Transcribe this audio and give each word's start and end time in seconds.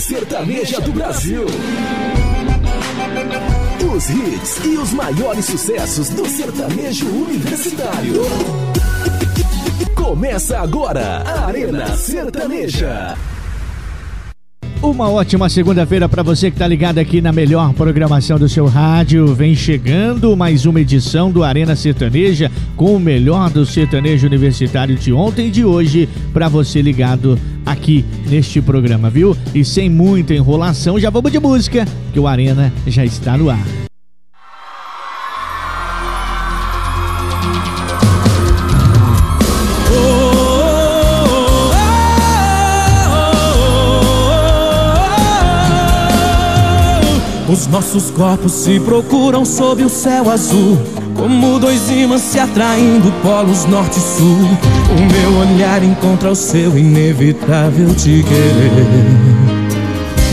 Sertaneja 0.00 0.80
do 0.80 0.92
Brasil. 0.92 1.44
Os 3.92 4.10
hits 4.10 4.64
e 4.64 4.78
os 4.78 4.92
maiores 4.92 5.44
sucessos 5.44 6.08
do 6.10 6.24
sertanejo 6.24 7.06
universitário. 7.06 8.22
Começa 9.96 10.60
agora 10.60 11.24
a 11.26 11.46
Arena 11.46 11.96
Sertaneja. 11.96 13.16
Uma 14.80 15.10
ótima 15.10 15.48
segunda-feira 15.48 16.08
para 16.08 16.22
você 16.22 16.48
que 16.48 16.54
está 16.54 16.68
ligado 16.68 16.98
aqui 16.98 17.20
na 17.20 17.32
melhor 17.32 17.72
programação 17.72 18.38
do 18.38 18.48
seu 18.48 18.66
rádio. 18.66 19.34
Vem 19.34 19.52
chegando 19.56 20.36
mais 20.36 20.64
uma 20.64 20.80
edição 20.80 21.32
do 21.32 21.42
Arena 21.42 21.74
Sertaneja 21.74 22.52
com 22.76 22.94
o 22.94 23.00
melhor 23.00 23.50
do 23.50 23.66
sertanejo 23.66 24.28
universitário 24.28 24.94
de 24.94 25.12
ontem 25.12 25.48
e 25.48 25.50
de 25.50 25.64
hoje 25.64 26.08
para 26.32 26.48
você 26.48 26.80
ligado 26.80 27.36
aqui 27.70 28.04
neste 28.28 28.60
programa, 28.60 29.10
viu? 29.10 29.36
E 29.54 29.64
sem 29.64 29.90
muita 29.90 30.34
enrolação, 30.34 30.98
já 30.98 31.10
vamos 31.10 31.30
de 31.30 31.38
música, 31.38 31.86
que 32.12 32.18
o 32.18 32.26
Arena 32.26 32.72
já 32.86 33.04
está 33.04 33.36
no 33.36 33.50
ar. 33.50 33.64
Os 47.50 47.66
nossos 47.66 48.10
corpos 48.10 48.52
se 48.52 48.78
procuram 48.78 49.44
sob 49.44 49.82
o 49.82 49.88
céu 49.88 50.30
azul 50.30 50.78
Como 51.18 51.58
dois 51.58 51.90
imãs 51.90 52.22
se 52.22 52.38
atraindo 52.38 53.10
polos 53.24 53.64
norte 53.64 53.98
e 53.98 54.00
sul. 54.00 54.38
O 54.96 55.12
meu 55.12 55.40
olhar 55.40 55.82
encontra 55.82 56.30
o 56.30 56.36
seu 56.36 56.78
inevitável 56.78 57.92
te 57.92 58.22
querer. 58.22 58.86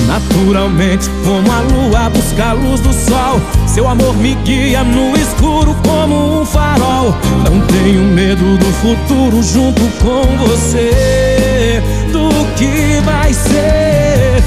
Naturalmente, 0.05 1.09
como 1.25 1.51
a 1.51 1.61
lua 1.61 2.09
busca 2.11 2.51
a 2.51 2.53
luz 2.53 2.79
do 2.81 2.93
sol. 2.93 3.41
Seu 3.65 3.87
amor 3.87 4.15
me 4.15 4.35
guia 4.35 4.83
no 4.83 5.17
escuro 5.17 5.75
como 5.83 6.41
um 6.41 6.45
farol. 6.45 7.15
Não 7.43 7.59
tenho 7.65 8.03
medo 8.03 8.55
do 8.55 8.65
futuro 8.73 9.41
junto 9.41 9.81
com 10.03 10.37
você. 10.45 11.81
Do 12.11 12.29
que 12.55 13.01
vai 13.03 13.33
ser? 13.33 14.43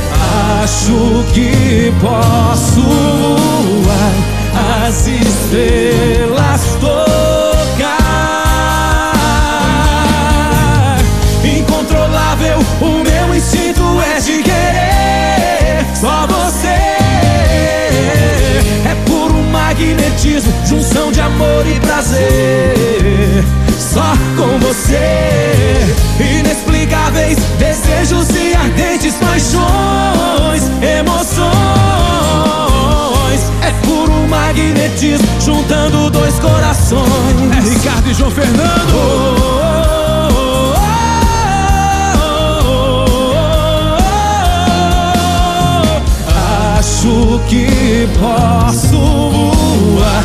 Acho 0.63 1.25
que 1.35 1.93
posso 2.01 2.81
voar 2.81 4.38
as 4.87 5.07
estrelas 5.07 6.77
tocar. 6.81 7.09
Incontrolável, 11.45 12.59
o 12.81 13.03
meu 13.05 13.35
instinto 13.35 13.83
é 14.01 14.21
de 14.21 14.43
querer 14.43 15.87
só 15.95 16.27
você. 16.27 16.69
É 18.85 18.97
puro 19.07 19.35
magnetismo, 19.51 20.53
junção 20.65 21.11
de 21.13 21.21
amor 21.21 21.67
e 21.67 21.79
prazer. 21.81 23.45
Só 23.79 24.13
com 24.37 24.59
você, 24.59 25.95
inexplicáveis 26.21 27.39
desejos 27.59 28.29
e 28.31 28.55
ardentes 28.55 29.15
paixões, 29.15 30.63
emoções. 30.83 31.38
É 34.29 34.31
magnetismo, 34.31 35.27
juntando 35.41 36.11
dois 36.11 36.39
corações. 36.39 37.03
É 37.57 37.61
Ricardo 37.61 38.11
e 38.11 38.15
João 38.15 38.31
Fernando. 38.31 39.49
Acho 46.79 47.41
que 47.49 48.07
posso 48.19 48.99
voar 48.99 50.25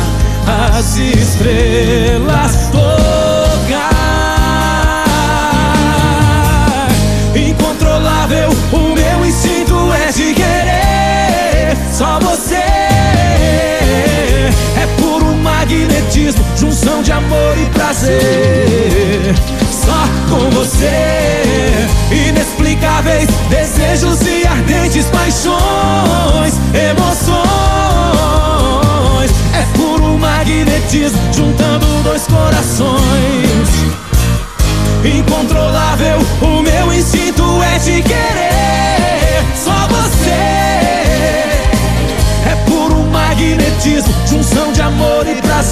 as 0.76 0.96
estrelas 0.98 2.68
tocar. 2.70 3.94
Incontrolável, 7.34 8.50
o 8.70 8.94
meu 8.94 9.26
instinto 9.26 9.74
é 9.94 10.12
de 10.12 10.34
querer 10.34 11.76
só 11.90 12.18
você. 12.20 12.53
Magnetismo, 15.64 16.44
junção 16.56 17.02
de 17.02 17.10
amor 17.10 17.56
e 17.58 17.64
prazer. 17.70 19.34
Só 19.72 20.04
com 20.28 20.50
você, 20.50 21.88
inexplicáveis 22.28 23.28
desejos 23.48 24.20
e 24.26 24.46
ardentes 24.46 25.06
paixões, 25.06 25.56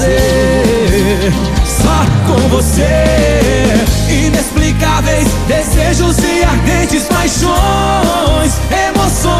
prazer. 0.02 1.32
Só 1.64 2.04
com 2.26 2.48
você, 2.48 3.84
inexplicáveis 4.10 5.28
desejos 5.46 6.18
e 6.18 6.42
ardentes 6.44 7.04
paixões, 7.04 8.60
emoções. 8.88 9.32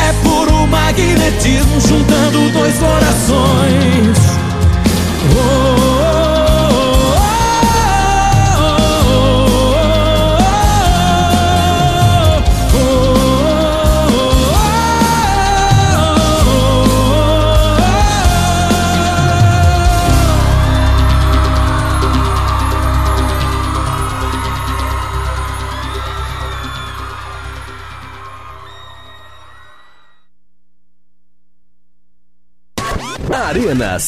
É 0.00 0.12
puro 0.22 0.66
magnetismo, 0.68 1.80
juntando 1.80 2.50
dois 2.52 2.74
corações. 2.76 4.18
Oh, 5.36 5.63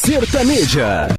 Sertaneja. 0.07 1.16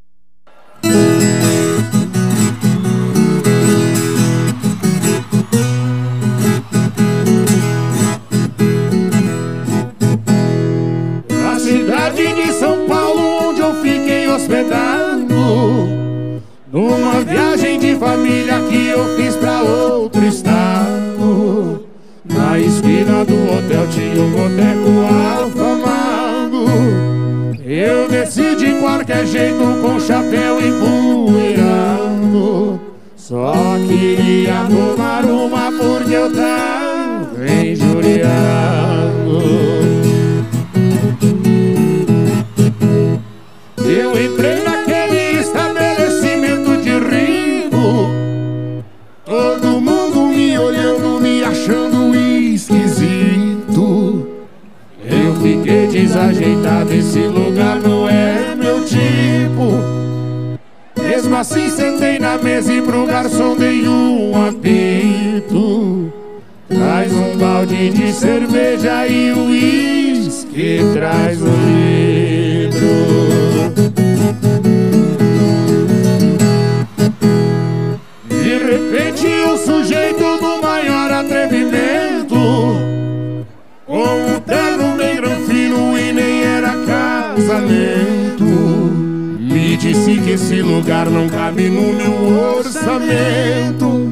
Lugar 90.98 91.10
não 91.10 91.30
cabe 91.30 91.70
no 91.70 91.94
meu 91.94 92.58
orçamento. 92.58 94.08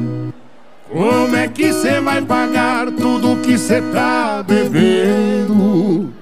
Como 0.91 1.35
é 1.35 1.47
que 1.47 1.73
cê 1.73 1.99
vai 1.99 2.21
pagar 2.21 2.91
tudo 2.91 3.41
que 3.41 3.57
cê 3.57 3.81
tá 3.81 4.43
bebendo? 4.47 6.13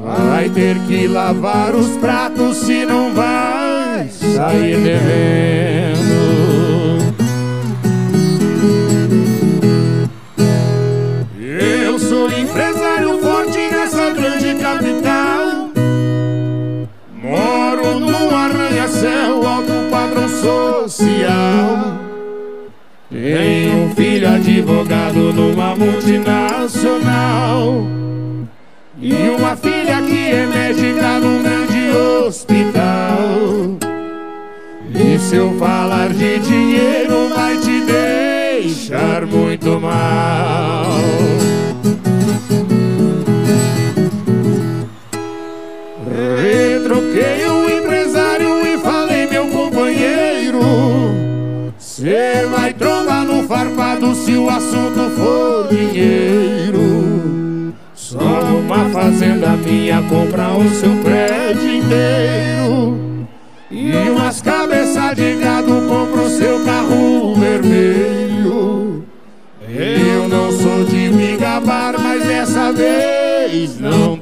Vai 0.00 0.48
ter 0.48 0.78
que 0.86 1.06
lavar 1.06 1.74
os 1.74 1.96
pratos 1.98 2.56
se 2.58 2.86
não 2.86 3.12
vai 3.12 4.08
sair 4.08 4.76
devendo. 4.78 5.77
Social. 20.40 21.98
Tenho 23.10 23.84
um 23.84 23.94
filho 23.94 24.28
advogado 24.28 25.32
numa 25.32 25.74
multinacional. 25.74 27.86
E 29.00 29.14
uma 29.30 29.56
filha 29.56 30.02
que 30.02 30.30
é 30.30 30.46
médica 30.46 31.18
num 31.20 31.42
grande 31.42 31.90
hospital. 32.26 33.18
E 34.94 35.18
se 35.18 35.36
eu 35.36 35.56
falar 35.58 36.08
de 36.08 36.38
dinheiro, 36.40 37.28
vai 37.34 37.56
te 37.58 37.80
deixar 37.82 39.24
muito 39.26 39.80
mal. 39.80 40.87
Cê 51.98 52.46
vai 52.46 52.72
trombar 52.72 53.24
no 53.24 53.42
farpado 53.48 54.14
se 54.14 54.36
o 54.36 54.48
assunto 54.48 55.10
for 55.16 55.66
dinheiro. 55.66 57.74
Só 57.92 58.18
uma 58.18 58.88
fazenda 58.90 59.56
minha 59.56 60.00
compra 60.02 60.50
o 60.50 60.70
seu 60.70 60.94
prédio 61.02 61.78
inteiro. 61.78 63.26
E 63.68 64.10
umas 64.10 64.40
cabeças 64.40 65.16
de 65.16 65.38
gado 65.38 65.72
compra 65.88 66.22
o 66.22 66.30
seu 66.30 66.64
carro 66.64 67.34
vermelho. 67.34 69.04
Eu 69.68 70.28
não 70.28 70.52
sou 70.52 70.84
de 70.84 71.08
me 71.08 71.36
gabar, 71.36 71.98
mas 71.98 72.24
dessa 72.24 72.72
vez 72.72 73.80
não 73.80 74.16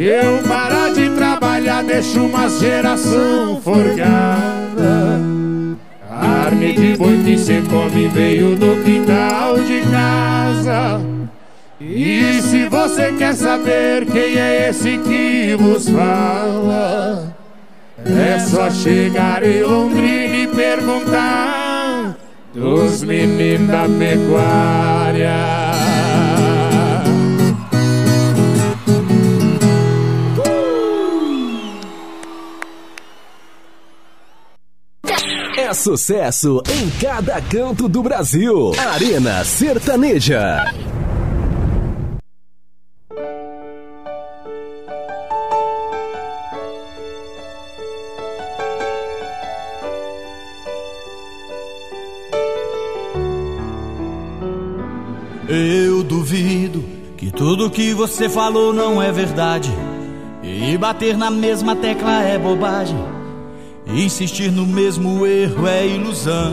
Se 0.00 0.06
eu 0.06 0.42
parar 0.48 0.94
de 0.94 1.10
trabalhar, 1.10 1.84
deixo 1.84 2.24
uma 2.24 2.48
geração 2.48 3.60
forgada. 3.60 5.20
Carne 6.08 6.72
de 6.72 6.96
boi 6.96 7.20
que 7.22 7.36
cê 7.36 7.60
come 7.68 8.08
veio 8.08 8.56
do 8.56 8.82
quintal 8.82 9.58
de 9.58 9.82
casa. 9.90 11.02
E 11.78 12.40
se 12.40 12.66
você 12.66 13.12
quer 13.12 13.34
saber 13.34 14.06
quem 14.06 14.38
é 14.38 14.70
esse 14.70 14.96
que 14.96 15.54
vos 15.60 15.86
fala, 15.90 17.36
é 18.02 18.38
só 18.38 18.70
chegar 18.70 19.42
em 19.42 19.62
Londrina 19.62 20.34
e 20.34 20.46
perguntar 20.46 22.16
dos 22.54 23.02
meninos 23.02 23.68
da 23.68 23.84
pecuária. 23.98 25.69
Sucesso 35.72 36.60
em 36.68 36.90
cada 36.98 37.40
canto 37.40 37.88
do 37.88 38.02
Brasil. 38.02 38.72
Arena 38.76 39.44
Sertaneja. 39.44 40.64
Eu 55.48 56.02
duvido 56.02 56.84
que 57.16 57.30
tudo 57.30 57.70
que 57.70 57.94
você 57.94 58.28
falou 58.28 58.72
não 58.72 59.00
é 59.00 59.12
verdade. 59.12 59.70
E 60.42 60.76
bater 60.76 61.16
na 61.16 61.30
mesma 61.30 61.76
tecla 61.76 62.22
é 62.22 62.38
bobagem. 62.38 63.19
Insistir 63.94 64.52
no 64.52 64.66
mesmo 64.66 65.26
erro 65.26 65.66
é 65.66 65.86
ilusão. 65.86 66.52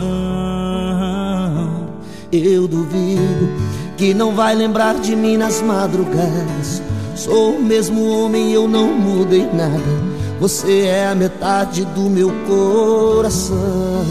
Eu 2.32 2.66
duvido 2.66 3.48
que 3.96 4.12
não 4.12 4.34
vai 4.34 4.54
lembrar 4.54 4.96
de 4.96 5.14
mim 5.14 5.36
nas 5.36 5.62
madrugadas. 5.62 6.82
Sou 7.14 7.56
o 7.56 7.62
mesmo 7.62 8.08
homem, 8.10 8.52
eu 8.52 8.68
não 8.68 8.92
mudei 8.92 9.46
nada. 9.52 10.18
Você 10.40 10.82
é 10.82 11.08
a 11.08 11.14
metade 11.14 11.84
do 11.84 12.02
meu 12.02 12.32
coração. 12.46 14.04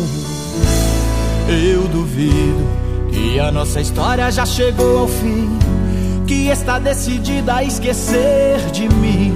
Eu 1.48 1.88
duvido 1.88 2.68
que 3.12 3.40
a 3.40 3.52
nossa 3.52 3.80
história 3.80 4.32
já 4.32 4.46
chegou 4.46 5.00
ao 5.00 5.08
fim. 5.08 5.50
Que 6.26 6.48
está 6.48 6.80
decidida 6.80 7.56
a 7.56 7.64
esquecer 7.64 8.60
de 8.72 8.90
mim. 8.90 9.34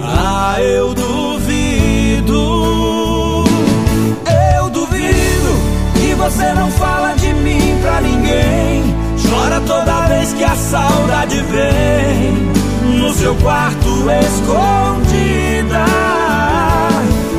Ah, 0.00 0.56
eu 0.62 0.94
duvido. 0.94 1.73
Eu 4.56 4.70
duvido 4.70 5.50
que 5.94 6.14
você 6.14 6.52
não 6.54 6.70
fala 6.70 7.14
de 7.14 7.32
mim 7.32 7.78
pra 7.82 8.00
ninguém. 8.00 8.94
Chora 9.28 9.60
toda 9.60 10.08
vez 10.08 10.32
que 10.32 10.44
a 10.44 10.54
saudade 10.54 11.36
vem. 11.42 12.52
No 12.98 13.12
seu 13.12 13.34
quarto 13.36 13.88
escondida. 14.26 15.84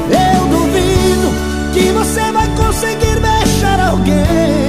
Eu 0.09 0.47
duvido 0.47 1.73
que 1.73 1.91
você 1.91 2.31
vai 2.31 2.47
conseguir 2.55 3.19
deixar 3.19 3.79
alguém 3.79 4.64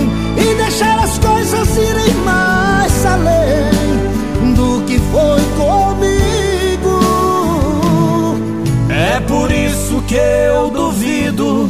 eu 10.17 10.71
duvido 10.71 11.69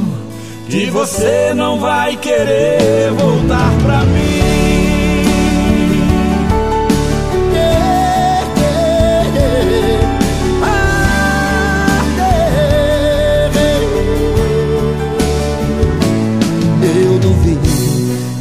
que 0.68 0.90
você 0.90 1.52
não 1.54 1.78
vai 1.78 2.16
querer 2.16 3.10
voltar 3.12 3.72
pra 3.82 4.04
mim. 4.04 4.46
Eu 16.82 17.18
duvido 17.18 17.68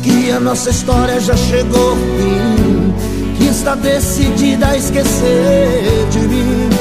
que 0.03 0.31
a 0.31 0.39
nossa 0.39 0.69
história 0.69 1.19
já 1.19 1.35
chegou 1.35 1.89
ao 1.91 1.95
fim, 1.95 2.93
que 3.37 3.45
está 3.45 3.75
decidida 3.75 4.67
a 4.67 4.77
esquecer 4.77 6.07
de 6.11 6.19
mim. 6.19 6.74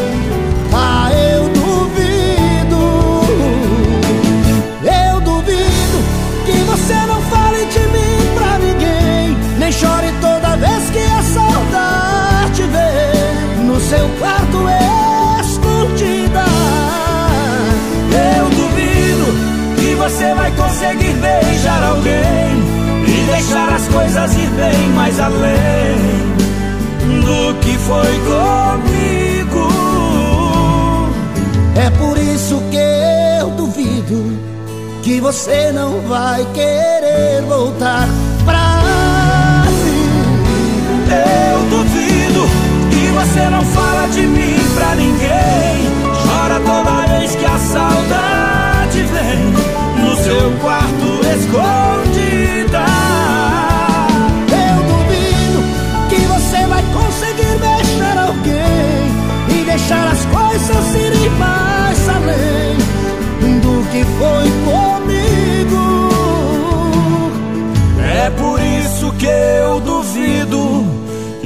Seu 13.94 14.08
quarto 14.18 14.58
escondida. 15.40 16.44
Eu 18.36 18.50
duvido 18.50 19.26
que 19.76 19.94
você 19.94 20.34
vai 20.34 20.50
conseguir 20.52 21.14
beijar 21.14 21.82
alguém 21.82 22.50
e 23.06 23.26
deixar 23.30 23.72
as 23.72 23.86
coisas 23.88 24.34
ir 24.34 24.48
bem 24.50 24.88
mais 24.94 25.20
além 25.20 25.96
do 27.22 27.54
que 27.60 27.78
foi 27.78 28.14
comigo. 28.30 29.68
É 31.76 31.90
por 31.90 32.18
isso 32.18 32.60
que 32.70 33.40
eu 33.40 33.50
duvido 33.50 34.38
que 35.02 35.20
você 35.20 35.70
não 35.72 36.00
vai 36.08 36.44
querer 36.52 37.42
voltar 37.46 38.03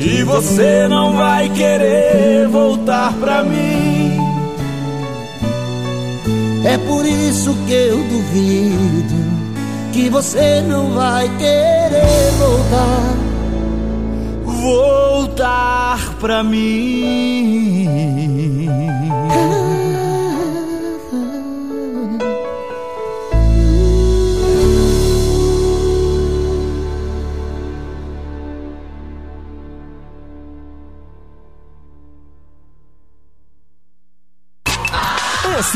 E 0.00 0.22
você 0.22 0.86
não 0.88 1.16
vai 1.16 1.48
querer 1.48 2.46
voltar 2.46 3.12
pra 3.14 3.42
mim. 3.42 4.16
É 6.64 6.78
por 6.78 7.04
isso 7.04 7.52
que 7.66 7.72
eu 7.72 7.96
duvido 7.96 9.28
que 9.92 10.08
você 10.08 10.62
não 10.62 10.92
vai 10.92 11.28
querer 11.36 12.30
voltar. 12.38 13.16
Voltar 14.44 16.14
pra 16.20 16.44
mim. 16.44 18.17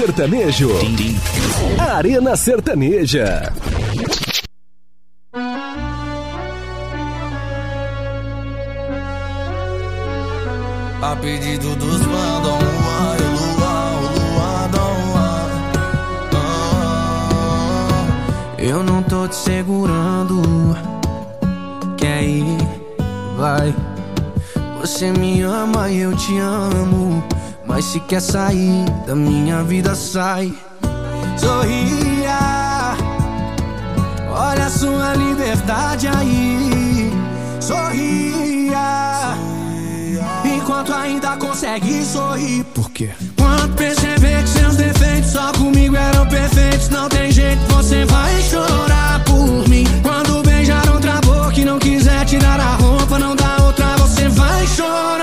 Sertanejo. 0.02 0.68
Arena 1.78 2.34
Sertaneja. 2.36 3.52
A 11.00 11.16
pedido 11.16 11.76
dos 11.76 12.00
mandam 12.06 12.58
Luan, 12.58 13.16
Luan. 13.36 14.70
Ah, 16.34 17.96
eu 18.58 18.82
não 18.82 19.04
tô 19.04 19.28
te 19.28 19.36
segurando. 19.36 20.42
Quer 21.96 22.24
ir? 22.24 22.58
Vai. 23.36 23.72
Você 24.80 25.12
me 25.12 25.42
ama 25.42 25.88
e 25.88 26.00
eu 26.00 26.16
te 26.16 26.38
amo. 26.38 27.22
Mas 27.72 27.86
se 27.86 28.00
quer 28.00 28.20
sair 28.20 28.84
da 29.06 29.16
minha 29.16 29.62
vida, 29.64 29.94
sai. 29.94 30.52
Sorria, 31.38 32.94
olha 34.30 34.66
a 34.66 34.68
sua 34.68 35.14
liberdade 35.14 36.06
aí. 36.06 37.10
Sorria, 37.58 38.78
enquanto 40.44 40.92
ainda 40.92 41.34
consegue 41.38 42.04
sorrir. 42.04 42.62
Por 42.74 42.90
quê? 42.90 43.08
Quando 43.38 43.74
perceber 43.74 44.42
que 44.42 44.50
seus 44.50 44.76
defeitos 44.76 45.30
só 45.30 45.50
comigo 45.52 45.96
eram 45.96 46.26
perfeitos, 46.28 46.90
não 46.90 47.08
tem 47.08 47.32
jeito, 47.32 47.62
você 47.72 48.04
vai 48.04 48.42
chorar 48.42 49.24
por 49.24 49.66
mim. 49.66 49.86
Quando 50.02 50.42
beijar 50.42 50.86
outra 50.90 51.22
boca 51.22 51.58
e 51.58 51.64
não 51.64 51.78
quiser 51.78 52.26
tirar 52.26 52.60
a 52.60 52.74
roupa, 52.74 53.18
não 53.18 53.34
dá 53.34 53.56
outra, 53.64 53.96
você 53.96 54.28
vai 54.28 54.66
chorar 54.66 55.21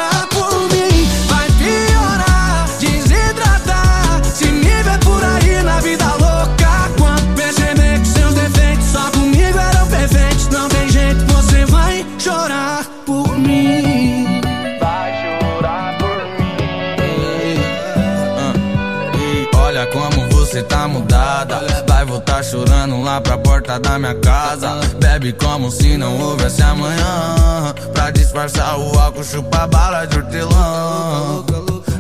você 20.60 20.64
tá 20.64 20.88
mudada. 20.88 21.86
Vai 21.88 22.06
voltar 22.06 22.44
chorando 22.44 23.02
lá 23.02 23.22
pra 23.22 23.38
porta 23.38 23.80
da 23.80 23.98
minha 23.98 24.16
casa. 24.16 24.82
Bebe 25.00 25.34
como 25.34 25.72
se 25.72 25.98
não 25.98 26.20
houvesse 26.20 26.62
amanhã. 26.62 27.74
Pra 27.94 28.12
disfarçar 28.12 28.78
o 28.78 29.00
álcool, 29.00 29.24
chupa 29.24 29.68
bala 29.68 30.06
de 30.06 30.18
hortelã. 30.18 31.44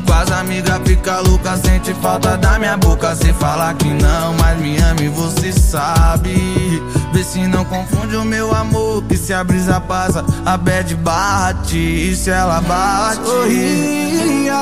Com 0.05 0.13
as 0.13 0.31
amigas 0.31 0.79
fica 0.85 1.19
louca, 1.19 1.55
sente 1.57 1.93
falta 1.95 2.37
da 2.37 2.59
minha 2.59 2.75
boca. 2.77 3.15
Se 3.15 3.31
falar 3.33 3.73
que 3.75 3.87
não, 3.87 4.33
mas 4.33 4.59
me 4.59 4.77
ama 4.77 5.01
e 5.01 5.07
você 5.09 5.51
sabe. 5.53 6.83
Vê 7.13 7.23
se 7.23 7.47
não 7.47 7.63
confunde 7.65 8.15
o 8.15 8.25
meu 8.25 8.53
amor. 8.53 9.03
Que 9.03 9.15
se 9.15 9.33
a 9.33 9.43
brisa 9.43 9.79
passa, 9.79 10.25
a 10.45 10.57
bad 10.57 10.93
bate. 10.95 11.77
E 11.77 12.15
se 12.15 12.29
ela 12.29 12.59
bate, 12.61 13.25
sorria. 13.25 14.59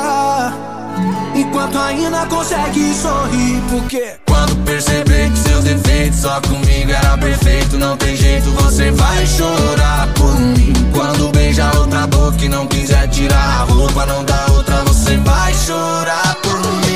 Enquanto 1.36 1.78
ainda 1.78 2.26
consegue 2.26 2.94
sorrir 2.94 3.62
Porque 3.70 4.14
quando 4.28 4.56
perceber 4.64 5.30
que 5.32 5.38
seus 5.38 5.64
defeitos 5.64 6.20
Só 6.20 6.42
comigo 6.42 6.92
era 6.92 7.18
perfeito 7.18 7.78
Não 7.78 7.96
tem 7.98 8.16
jeito, 8.16 8.50
você 8.52 8.92
vai 8.92 9.26
chorar 9.26 10.08
por 10.16 10.40
mim. 10.40 10.74
Quando 10.94 11.32
beija 11.32 11.72
outra 11.78 12.08
boca 12.08 12.44
e 12.44 12.50
não 12.50 12.66
quiser 12.68 13.08
tirar 13.10 13.62
a 13.62 13.64
roupa 13.64 14.06
Não 14.06 14.24
dá 14.24 14.46
outra, 14.52 14.84
você 14.84 15.18
vai 15.18 15.54
chorar 15.54 16.36
por 16.42 16.60
mim 16.60 16.87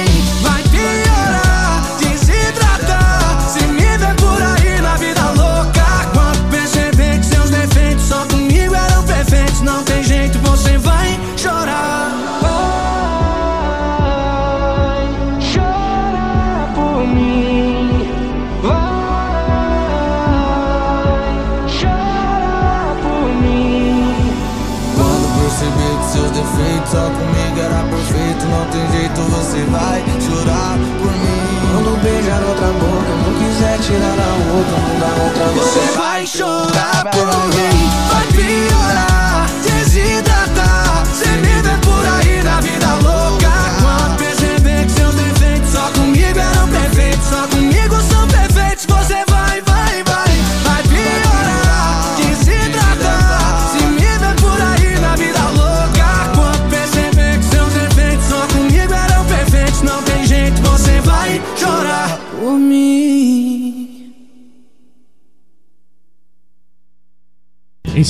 tirar 33.92 34.18
a 34.20 34.34
outra, 34.56 34.78
não 34.80 35.00
dá 35.00 35.24
outra, 35.24 35.46
você 35.48 35.98
vai 35.98 36.26
chorar 36.26 37.04
por 37.12 37.26
mim. 37.26 37.71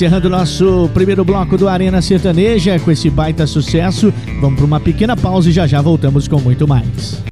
Encerrando 0.01 0.31
nosso 0.31 0.89
primeiro 0.95 1.23
bloco 1.23 1.55
do 1.59 1.69
Arena 1.69 2.01
Sertaneja 2.01 2.79
com 2.79 2.89
esse 2.89 3.07
baita 3.07 3.45
sucesso, 3.45 4.11
vamos 4.39 4.55
para 4.55 4.65
uma 4.65 4.79
pequena 4.79 5.15
pausa 5.15 5.47
e 5.47 5.51
já 5.51 5.67
já 5.67 5.79
voltamos 5.79 6.27
com 6.27 6.39
muito 6.39 6.67
mais. 6.67 7.23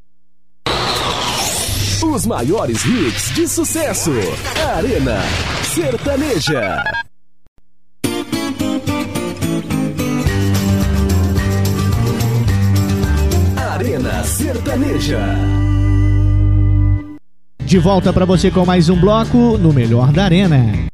Os 2.04 2.28
maiores 2.28 2.86
hits 2.86 3.34
de 3.34 3.48
sucesso. 3.48 4.12
Arena 4.76 5.18
Sertaneja. 5.64 6.84
Arena 13.58 14.24
Sertaneja. 14.24 15.26
De 17.66 17.80
volta 17.80 18.14
para 18.14 18.26
você 18.26 18.52
com 18.52 18.64
mais 18.64 18.90
um 18.90 19.00
bloco 19.00 19.58
no 19.58 19.74
Melhor 19.74 20.12
da 20.12 20.26
Arena. 20.26 20.89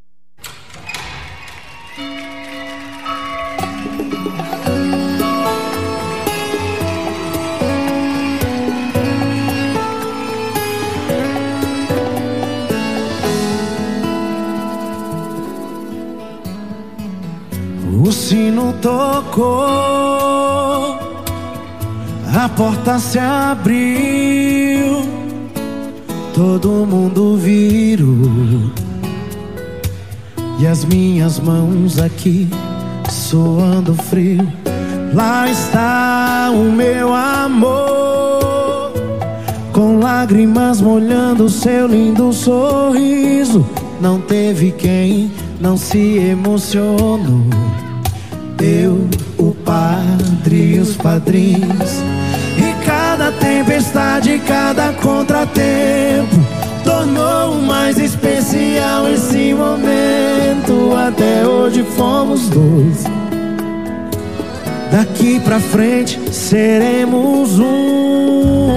O 18.06 18.12
sino 18.12 18.72
tocou, 18.84 19.44
a 22.36 22.50
porta 22.56 23.00
se 23.00 23.18
abriu, 23.18 25.02
todo 26.32 26.86
mundo 26.86 27.36
virou, 27.36 28.70
e 30.60 30.68
as 30.68 30.86
minhas 30.86 31.40
mãos 31.40 31.98
aqui 31.98 32.48
suando 33.10 33.96
frio. 33.96 34.48
Lá 35.12 35.50
está 35.50 36.52
o 36.54 36.72
meu 36.72 37.12
amor, 37.12 38.94
com 39.74 39.98
lágrimas 39.98 40.80
molhando 40.80 41.50
seu 41.50 41.88
lindo 41.88 42.32
sorriso. 42.32 43.66
Não 44.00 44.22
teve 44.22 44.72
quem 44.74 45.32
não 45.60 45.76
se 45.76 46.20
emocionou. 46.20 47.42
Eu, 48.66 49.08
o 49.38 49.54
padre 49.54 50.76
e 50.76 50.80
os 50.80 50.96
padrinhos. 50.96 52.02
E 52.58 52.86
cada 52.86 53.32
tempestade, 53.32 54.42
cada 54.48 54.92
contratempo 54.94 56.36
tornou 56.84 57.62
mais 57.62 57.98
especial 57.98 59.08
esse 59.08 59.54
momento. 59.54 60.96
Até 60.96 61.46
hoje 61.46 61.84
fomos 61.96 62.50
dois. 62.50 63.04
Daqui 64.92 65.40
pra 65.40 65.60
frente 65.60 66.20
seremos 66.32 67.60
um. 67.60 68.70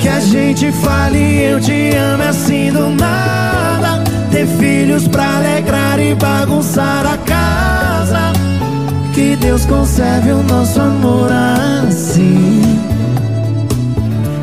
Que 0.00 0.08
a 0.08 0.20
gente 0.20 0.72
fale 0.72 1.42
eu 1.42 1.60
te 1.60 1.94
amo 1.94 2.22
assim 2.22 2.70
do 2.72 2.88
nada. 2.90 3.99
Ter 4.40 4.46
filhos 4.46 5.06
pra 5.06 5.36
alegrar 5.36 6.00
e 6.00 6.14
bagunçar 6.14 7.04
a 7.04 7.18
casa. 7.18 8.32
Que 9.12 9.36
Deus 9.36 9.66
conserve 9.66 10.30
o 10.30 10.42
nosso 10.44 10.80
amor 10.80 11.28
assim. 11.86 12.62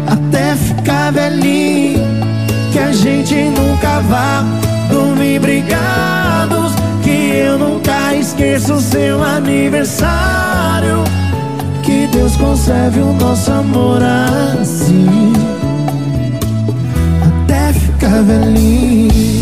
Até 0.06 0.56
ficar 0.56 1.12
velhinho. 1.12 2.06
Que 2.72 2.77
a 2.77 2.92
gente 2.92 3.34
nunca 3.34 4.00
vá 4.01 4.46
dormir 4.88 5.39
brigados. 5.39 6.74
Que 7.01 7.39
eu 7.48 7.58
nunca 7.58 8.13
esqueça 8.13 8.75
o 8.75 8.80
seu 8.80 9.24
aniversário. 9.24 11.04
Que 11.82 12.06
Deus 12.12 12.38
conserve 12.38 13.00
o 13.00 13.13
nosso 13.13 13.51
amor 13.51 14.04
assim. 14.04 15.34
Até 17.25 17.74
ficar 17.74 18.22
velhinho. 18.22 19.37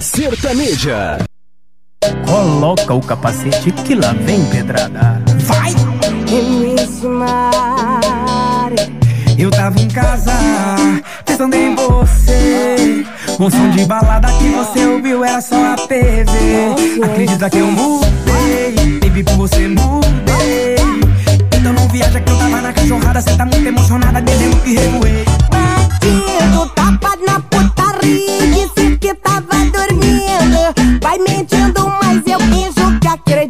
Sertaneja. 0.00 1.18
Coloca 2.26 2.94
o 2.94 3.00
capacete 3.00 3.70
que 3.70 3.94
lá 3.94 4.12
vem 4.12 4.42
pedrada. 4.46 5.22
Vai! 5.40 5.74
Mari, 7.02 8.76
Eu 9.38 9.50
tava 9.50 9.78
em 9.80 9.88
casa, 9.88 10.32
pensando 11.26 11.54
em 11.54 11.74
você. 11.74 13.04
Um 13.38 13.50
som 13.50 13.70
de 13.70 13.84
balada 13.84 14.28
que 14.32 14.48
você 14.48 14.86
ouviu 14.86 15.24
era 15.24 15.40
só 15.40 15.72
a 15.72 15.76
TV. 15.76 16.30
Acredita 17.02 17.50
que 17.50 17.58
eu 17.58 17.66
mudei, 17.66 19.00
baby, 19.00 19.22
por 19.24 19.36
você 19.36 19.68
mudei. 19.68 20.76
Então 21.58 21.72
não 21.72 21.88
viaja 21.88 22.20
que 22.20 22.30
eu 22.30 22.38
tava 22.38 22.60
na 22.60 22.72
cachorrada. 22.72 23.20
Cê 23.20 23.36
tá 23.36 23.44
muito 23.44 23.66
emocionada, 23.66 24.22
dizendo 24.22 24.56
que 24.62 24.74
revoei. 24.74 25.24
bandido, 25.50 26.66
tapa 26.74 27.16
na 27.26 27.40
putaria, 27.40 28.39
finjo 33.26 33.48
que 33.48 33.49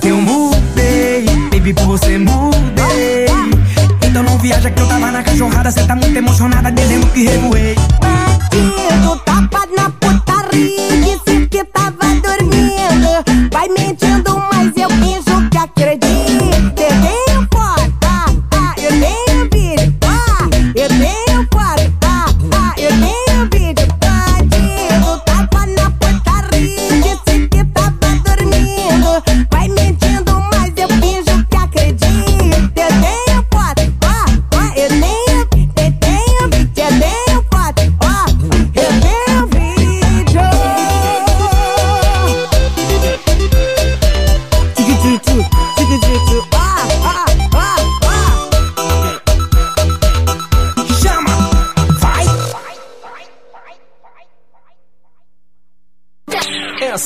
Que 0.00 0.12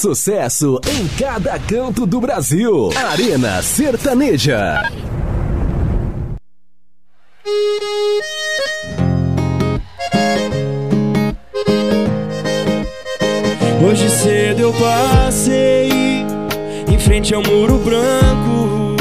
sucesso 0.01 0.81
em 0.89 1.07
cada 1.19 1.59
canto 1.59 2.07
do 2.07 2.23
Brasil. 2.23 2.91
Arena 2.97 3.63
Sertaneja. 3.63 4.91
Hoje 13.87 14.09
cedo 14.09 14.61
eu 14.61 14.73
passei 14.73 15.91
em 16.89 16.99
frente 16.99 17.35
ao 17.35 17.43
muro 17.43 17.77
branco. 17.81 18.97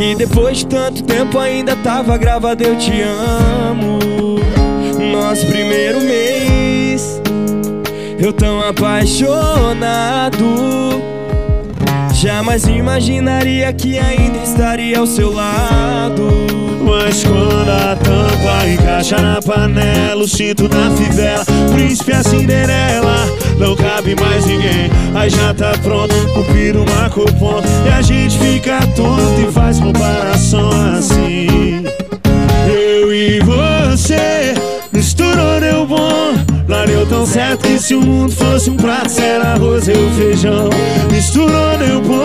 E 0.00 0.14
depois 0.14 0.58
de 0.58 0.66
tanto 0.66 1.04
tempo 1.04 1.38
ainda 1.38 1.76
tava 1.76 2.16
gravado 2.16 2.62
Eu 2.62 2.78
Te 2.78 3.02
Amo. 3.02 3.98
Nosso 5.12 5.46
primeiro 5.46 6.00
mês, 6.00 7.20
eu 8.24 8.32
tão 8.32 8.60
apaixonado. 8.66 10.44
Jamais 12.14 12.66
imaginaria 12.66 13.70
que 13.72 13.98
ainda 13.98 14.38
estaria 14.38 14.98
ao 14.98 15.06
seu 15.06 15.30
lado. 15.30 16.22
Mas 16.82 17.22
quando 17.22 17.68
a 17.68 17.96
tampa 17.96 18.66
encaixa 18.66 19.18
na 19.20 19.42
panela, 19.42 20.22
o 20.22 20.28
cinto 20.28 20.68
na 20.68 20.90
fivela, 20.96 21.44
príncipe 21.74 22.12
a 22.12 22.22
Cinderela, 22.22 23.26
não 23.58 23.76
cabe 23.76 24.14
mais 24.18 24.46
ninguém. 24.46 24.90
Aí 25.14 25.28
já 25.28 25.52
tá 25.52 25.72
pronto, 25.82 26.14
o 26.14 26.44
piro 26.44 26.84
ponto, 27.38 27.68
e 27.86 27.88
a 27.90 28.00
gente 28.00 28.38
fica 28.38 28.80
tonto 28.96 29.40
e 29.46 29.52
faz 29.52 29.78
comparação 29.80 30.70
assim. 30.96 31.84
Eu 32.66 33.12
e 33.12 33.40
você. 33.40 34.53
Lá 36.66 36.86
deu 36.86 37.06
tão 37.06 37.26
certo 37.26 37.60
que 37.60 37.78
se 37.78 37.94
o 37.94 38.00
mundo 38.00 38.32
fosse 38.32 38.70
um 38.70 38.76
prato, 38.76 39.20
era 39.20 39.52
arroz 39.52 39.86
e 39.86 39.92
feijão. 40.16 40.70
Misturou 41.12 41.76
deu 41.78 42.00
bom. 42.00 42.24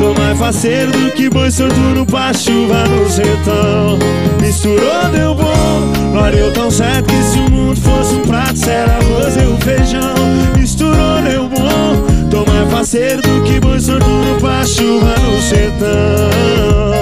Tô 0.00 0.20
mais 0.20 0.36
faceiro 0.36 0.90
do 0.90 1.12
que 1.12 1.30
boi 1.30 1.50
sortudo 1.50 2.04
pra 2.06 2.32
chuva 2.32 2.84
no 2.88 3.08
sertão. 3.08 3.98
Misturou 4.40 5.08
deu 5.12 5.34
bom. 5.34 6.14
Lá 6.14 6.30
deu 6.30 6.52
tão 6.52 6.70
certo 6.70 7.06
que 7.06 7.22
se 7.22 7.38
o 7.38 7.50
mundo 7.50 7.80
fosse 7.80 8.14
um 8.14 8.22
prato, 8.22 8.68
era 8.68 8.92
arroz 8.96 9.36
e 9.36 9.64
feijão. 9.64 10.14
Misturou 10.56 11.22
deu 11.22 11.48
bom. 11.48 12.28
Tô 12.30 12.50
mais 12.50 12.70
faceiro 12.70 13.22
do 13.22 13.42
que 13.44 13.60
boi 13.60 13.78
sortudo 13.78 14.40
pra 14.40 14.64
chuva 14.64 15.14
no 15.20 15.40
sertão. 15.40 16.98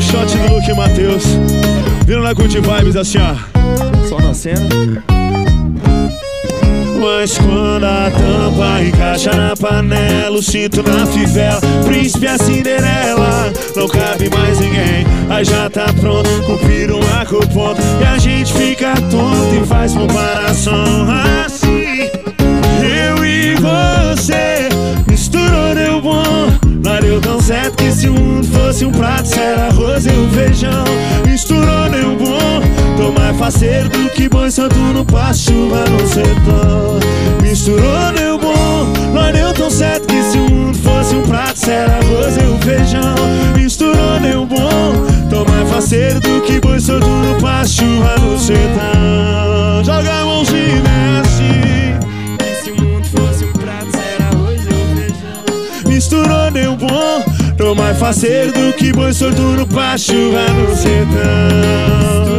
É 0.00 0.02
o 0.02 0.02
shot 0.02 0.34
do 0.34 0.54
Luke 0.54 0.72
Matheus. 0.72 1.24
Viram 2.06 2.22
na 2.22 2.32
Good 2.32 2.58
Vibes 2.58 2.96
assim, 2.96 3.18
ó. 3.18 3.36
Só 4.08 4.18
na 4.18 4.32
cena. 4.32 4.66
Mas 6.98 7.36
quando 7.36 7.84
a 7.84 8.10
tampa 8.10 8.82
encaixa 8.82 9.34
na 9.34 9.54
panela, 9.54 10.38
o 10.38 10.42
cinto 10.42 10.82
na 10.82 11.04
fivela, 11.04 11.60
príncipe 11.84 12.26
a 12.26 12.38
Cinderela, 12.38 13.52
não 13.76 13.86
cabe 13.88 14.30
mais 14.30 14.58
ninguém. 14.58 15.06
Aí 15.28 15.44
já 15.44 15.68
tá 15.68 15.92
pronto, 15.92 16.30
o 16.50 16.58
piro 16.66 16.98
marca 17.04 17.36
o 17.36 17.46
ponto, 17.48 17.80
e 18.00 18.04
a 18.04 18.16
gente 18.16 18.54
fica 18.54 18.94
tonto 19.10 19.54
e 19.62 19.66
faz 19.66 19.92
comparação 19.92 21.08
assim. 21.44 22.08
Eu 22.82 23.24
e 23.24 23.54
você 23.56 24.70
misturou 25.06 25.74
deu 25.74 26.00
bom. 26.00 26.69
Lá 26.84 26.98
deu 26.98 27.20
tão 27.20 27.40
certo 27.40 27.76
que 27.76 27.92
se 27.92 28.08
o 28.08 28.14
mundo 28.14 28.46
fosse 28.46 28.84
um 28.84 28.92
prato, 28.92 29.38
era 29.38 29.66
arroz 29.66 30.06
e 30.06 30.10
um 30.10 30.30
feijão. 30.30 30.84
Misturou 31.26 31.90
deu 31.90 32.16
bom. 32.16 32.60
Tô 32.96 33.12
mais 33.12 33.36
faceiro 33.36 33.88
do 33.90 34.08
que 34.10 34.28
boi 34.28 34.50
santo 34.50 34.76
no 34.76 35.04
pasto, 35.04 35.50
chuva 35.50 35.84
no 35.90 36.06
sertão. 36.06 36.98
Misturou 37.42 38.12
deu 38.14 38.38
bom. 38.38 38.92
Lá 39.14 39.30
deu 39.30 39.52
tão 39.52 39.70
certo 39.70 40.06
que 40.06 40.22
se 40.22 40.38
o 40.38 40.50
mundo 40.50 40.78
fosse 40.78 41.14
um 41.14 41.22
prato, 41.22 41.70
era 41.70 41.92
arroz 41.92 42.36
e 42.36 42.44
um 42.46 42.58
feijão. 42.60 43.14
Misturou 43.56 44.20
deu 44.20 44.46
bom. 44.46 45.10
Tô 45.28 45.44
mais 45.44 45.68
faceiro 45.68 46.18
do 46.20 46.40
que 46.42 46.59
Tô 58.00 58.06
mais 58.06 58.16
faceiro 58.16 58.52
do 58.52 58.72
que 58.72 58.92
boi 58.94 59.12
sortudo 59.12 59.66
pra 59.66 59.98
chuva 59.98 60.48
no 60.48 60.74
sertão. 60.74 62.38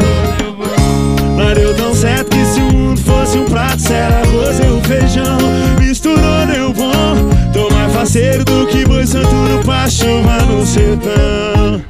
Mas 1.37 1.55
deu 1.55 1.75
tão 1.75 1.93
certo 1.93 2.29
que 2.31 2.43
se 2.45 2.59
o 2.59 2.73
mundo 2.73 2.99
fosse 3.01 3.37
um 3.37 3.45
prato, 3.45 3.93
era 3.93 4.21
arroz 4.21 4.59
e 4.59 4.63
um 4.63 4.83
feijão. 4.83 5.37
Misturou 5.79 6.47
deu 6.51 6.73
bom. 6.73 7.29
Tô 7.53 7.69
mais 7.69 7.93
faceiro 7.93 8.43
do 8.43 8.65
que 8.67 8.83
boi 8.85 9.05
sortudo 9.05 9.63
pra 9.63 9.87
chuva 9.87 10.37
no 10.47 10.65
sertão. 10.65 11.85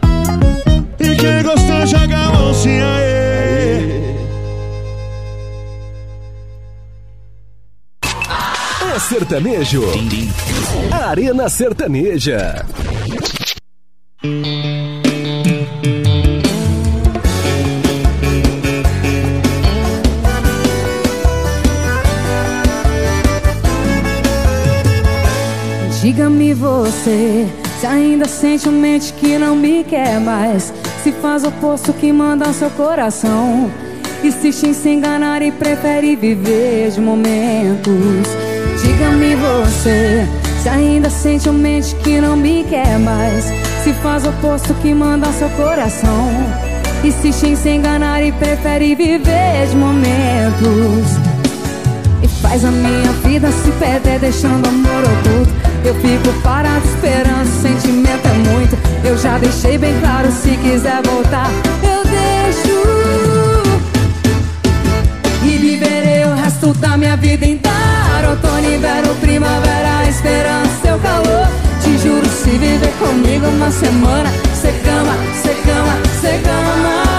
E 0.99 1.15
quem 1.15 1.41
gostou, 1.41 1.87
joga 1.87 2.17
a 2.17 2.31
mãozinha 2.33 2.85
aí. 2.85 3.11
É 8.93 8.99
sertanejo. 8.99 9.83
Arena 10.91 11.47
Sertaneja. 11.47 12.65
Você, 26.61 27.47
se 27.79 27.87
ainda 27.87 28.27
sente 28.27 28.69
uma 28.69 28.77
mente 28.77 29.11
que 29.13 29.35
não 29.35 29.55
me 29.55 29.83
quer 29.83 30.19
mais. 30.19 30.71
Se 31.03 31.11
faz 31.11 31.43
o 31.43 31.51
posto 31.53 31.91
que 31.91 32.13
manda 32.13 32.53
seu 32.53 32.69
coração. 32.69 33.71
Insiste 34.23 34.67
em 34.67 34.73
se 34.73 34.89
enganar 34.89 35.41
e 35.41 35.51
prefere 35.51 36.15
viver 36.15 36.91
de 36.91 37.01
momentos. 37.01 38.27
Diga-me 38.79 39.35
você, 39.35 40.27
se 40.61 40.69
ainda 40.69 41.09
sente 41.09 41.49
uma 41.49 41.57
mente 41.57 41.95
que 41.95 42.21
não 42.21 42.37
me 42.37 42.63
quer 42.63 42.99
mais. 42.99 43.45
Se 43.83 43.91
faz 43.93 44.27
o 44.27 44.31
posto 44.33 44.75
que 44.75 44.93
manda 44.93 45.31
seu 45.33 45.49
coração. 45.49 46.29
Insiste 47.03 47.47
em 47.47 47.55
se 47.55 47.69
enganar 47.69 48.21
e 48.23 48.31
prefere 48.33 48.93
viver 48.93 49.67
de 49.67 49.75
momentos. 49.75 51.17
E 52.21 52.27
faz 52.39 52.63
a 52.63 52.69
minha 52.69 53.11
vida 53.25 53.51
se 53.51 53.71
perder 53.79 54.19
deixando 54.19 54.67
amor 54.67 55.03
oculto 55.03 55.60
Eu 55.83 55.95
fico 55.95 56.33
parado 56.41 56.85
esperando, 56.87 57.47
sentimento 57.61 58.27
é 58.27 58.33
muito. 58.49 58.77
Eu 59.03 59.17
já 59.17 59.37
deixei 59.37 59.77
bem 59.77 59.99
claro, 59.99 60.31
se 60.31 60.55
quiser 60.57 61.01
voltar 61.03 61.49
Eu 61.81 62.03
deixo. 62.03 62.81
E 65.43 65.57
viverei 65.57 66.25
o 66.25 66.35
resto 66.35 66.73
da 66.75 66.95
minha 66.97 67.17
vida 67.17 67.45
inteira 67.45 67.81
Outono, 68.29 68.73
inverno, 68.73 69.13
primavera, 69.15 70.07
esperando 70.07 70.81
seu 70.81 70.97
calor. 70.99 71.47
Te 71.81 71.97
juro, 71.97 72.29
se 72.29 72.51
viver 72.51 72.93
comigo 72.99 73.47
uma 73.47 73.71
semana 73.71 74.31
Cê 74.53 74.71
cama, 74.83 75.15
cê 75.41 75.55
cama, 75.65 75.99
cê 76.21 76.37
cama 76.43 77.10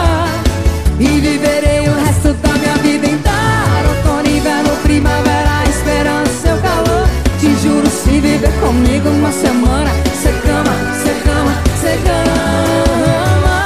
comigo 8.72 9.08
uma 9.11 9.30
semana 9.30 9.90
Cê 10.22 10.32
cama, 10.32 10.74
cê 11.02 11.14
cama, 11.24 11.62
cê 11.80 11.98
cama 12.06 13.56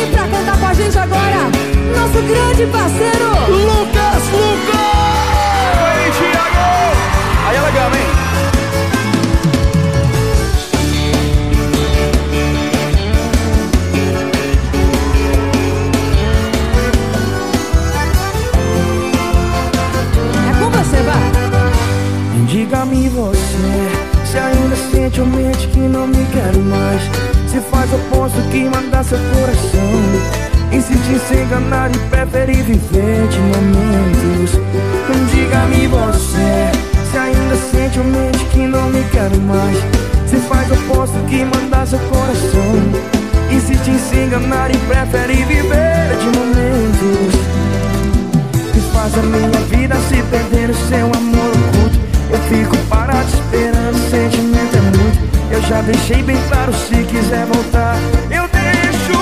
E 0.00 0.06
pra 0.10 0.28
cantar 0.28 0.58
com 0.58 0.66
a 0.66 0.74
gente 0.74 0.98
agora 0.98 1.50
Nosso 1.94 2.22
grande 2.26 2.66
parceiro 2.66 3.30
Lucas! 3.48 3.99
Ainda 25.20 25.26
sente 25.26 25.26
ou 25.26 25.26
mente 25.26 25.66
que 25.68 25.80
não 25.80 26.06
me 26.06 26.24
quer 26.26 26.56
mais. 26.56 27.02
Se 27.48 27.60
faz 27.60 27.90
o 27.92 27.96
oposto 27.96 28.40
que 28.50 28.64
manda 28.64 29.02
seu 29.02 29.18
coração. 29.18 30.00
Insiste 30.72 31.12
em 31.12 31.18
se 31.18 31.34
enganar 31.42 31.90
e 31.90 31.98
prefere 32.10 32.62
viver 32.62 33.28
de 33.28 33.38
momentos. 33.38 34.50
Diga-me 35.32 35.86
você, 35.86 36.70
se 37.10 37.18
ainda 37.18 37.56
sente 37.56 37.98
ou 37.98 38.04
mente 38.04 38.44
que 38.46 38.66
não 38.66 38.88
me 38.88 39.02
quer 39.10 39.30
mais. 39.38 39.76
Se 40.26 40.36
faz 40.36 40.70
o 40.70 40.74
oposto 40.74 41.18
que 41.28 41.44
manda 41.44 41.86
seu 41.86 41.98
coração. 41.98 43.20
Insiste 43.50 43.90
em 43.90 43.98
se 43.98 44.16
enganar 44.16 44.70
e 44.70 44.78
prefere 44.78 45.44
viver 45.44 46.16
de 46.18 46.38
momentos. 46.38 47.34
Que 48.72 48.80
faz 48.92 49.14
a 49.18 49.22
minha 49.22 49.60
vida 49.68 49.96
se 50.08 50.22
perder 50.22 50.68
no 50.68 50.74
seu 50.74 51.06
amor 51.06 51.59
fico 52.50 52.76
parado 52.88 53.28
esperando, 53.28 53.94
o 53.94 54.10
sentimento 54.10 54.76
é 54.76 54.80
muito. 54.80 55.30
Eu 55.52 55.62
já 55.62 55.80
deixei 55.82 56.22
bem 56.22 56.36
claro, 56.48 56.72
se 56.72 57.04
quiser 57.04 57.46
voltar 57.46 57.96
Eu 58.30 58.48
deixo. 58.48 59.20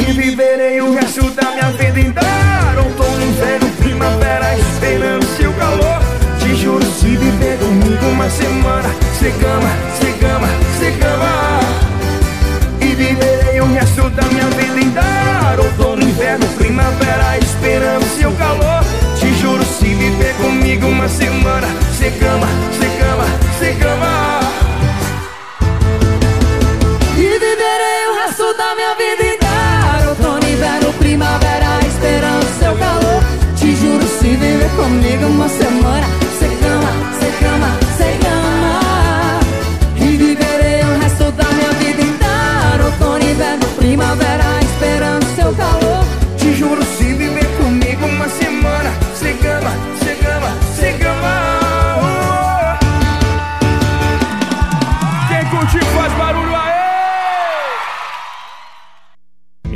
E 0.00 0.12
viverei 0.12 0.80
o 0.80 0.94
resto 0.94 1.30
da 1.30 1.50
minha 1.50 1.70
vida 1.72 2.00
em 2.00 2.10
dar 2.10 2.76
Outono, 2.78 3.22
inverno, 3.22 3.68
primavera, 3.78 4.56
esperando 4.58 5.24
seu 5.36 5.52
calor. 5.54 6.00
Te 6.40 6.54
juro, 6.54 6.84
se 6.92 7.16
viver 7.16 7.58
comigo 7.58 8.06
uma 8.06 8.30
semana 8.30 8.88
Cê 9.18 9.30
gama, 9.30 9.70
cê 10.00 10.12
gama, 10.20 10.48
cê 10.78 10.90
gama 10.92 11.60
E 12.80 12.94
viverei 12.94 13.60
o 13.60 13.66
resto 13.72 14.08
da 14.10 14.22
minha 14.28 14.46
vida 14.46 14.80
em 14.80 14.90
dar 14.90 15.58
Outono, 15.58 16.02
inverno, 16.02 16.46
primavera, 16.56 17.38
esperando 17.38 18.04
seu 18.18 18.32
calor 18.32 19.07
Te 19.58 19.64
juro, 19.64 19.64
se 19.64 19.94
viver 19.94 20.34
comigo 20.34 20.86
uma 20.86 21.08
semana. 21.08 21.66
Cê 21.96 22.10
gama, 22.10 22.46
cê 22.78 22.86
gama, 22.98 23.24
cê 23.58 23.72
gama 23.72 24.40
E 27.16 27.22
viverei 27.22 28.06
o 28.08 28.14
resto 28.24 28.54
da 28.54 28.74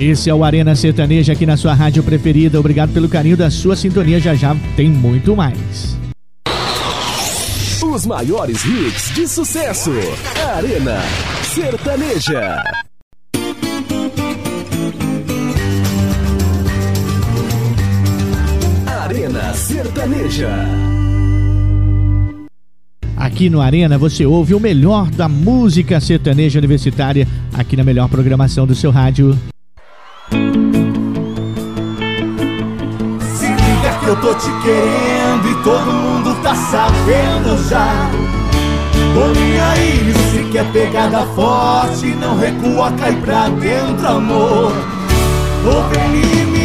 Esse 0.02 0.28
é 0.28 0.34
o 0.34 0.42
Arena 0.42 0.74
Sertaneja 0.74 1.32
aqui 1.32 1.46
na 1.46 1.56
sua 1.56 1.74
rádio 1.74 2.02
preferida. 2.02 2.58
Obrigado 2.58 2.92
pelo 2.92 3.08
carinho 3.08 3.36
da 3.36 3.48
sua 3.52 3.76
sintonia. 3.76 4.18
Já 4.18 4.34
já 4.34 4.52
tem 4.74 4.88
muito 4.88 5.36
mais. 5.36 5.96
Os 7.80 8.04
maiores 8.04 8.64
hits 8.64 9.14
de 9.14 9.28
sucesso. 9.28 9.92
Arena 10.56 11.00
Sertaneja. 11.44 12.64
Arena 18.84 19.54
Sertaneja. 19.54 20.50
Aqui 23.16 23.48
no 23.48 23.60
Arena 23.60 23.96
você 23.96 24.26
ouve 24.26 24.52
o 24.52 24.58
melhor 24.58 25.08
da 25.10 25.28
música 25.28 26.00
sertaneja 26.00 26.58
universitária 26.58 27.28
aqui 27.54 27.76
na 27.76 27.84
melhor 27.84 28.08
programação 28.08 28.66
do 28.66 28.74
seu 28.74 28.90
rádio. 28.90 29.38
Eu 34.12 34.20
tô 34.20 34.34
te 34.34 34.50
querendo 34.60 35.48
e 35.50 35.54
todo 35.64 35.90
mundo 35.90 36.36
tá 36.42 36.54
sabendo 36.54 37.56
já. 37.66 38.10
Tô 39.14 39.26
nem 39.28 39.58
aí, 39.58 40.14
se 40.30 40.44
quer 40.50 40.70
pegada 40.70 41.24
forte, 41.34 42.08
não 42.20 42.38
recua, 42.38 42.92
cai 42.92 43.14
pra 43.16 43.48
dentro, 43.48 44.06
amor. 44.06 44.72
Vem 45.92 46.20
em 46.20 46.46
mim. 46.46 46.62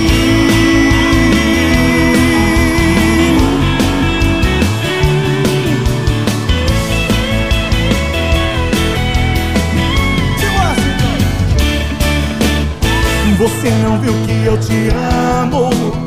Você 13.38 13.69
não 13.83 13.99
viu 13.99 14.13
que 14.25 14.45
eu 14.45 14.57
te 14.57 14.89
amo 14.89 16.06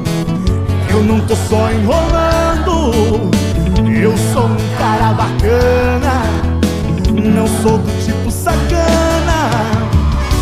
Eu 0.90 1.05
não 1.05 1.20
tô 1.20 1.37
só 1.37 1.70
enrolando 1.70 3.31
Eu 4.03 4.16
sou 4.33 4.46
um 4.46 4.57
cara 4.76 5.12
bacana 5.12 6.24
Não 7.14 7.46
sou 7.62 7.79
do 7.79 8.05
tipo 8.05 8.31
sacana. 8.31 9.50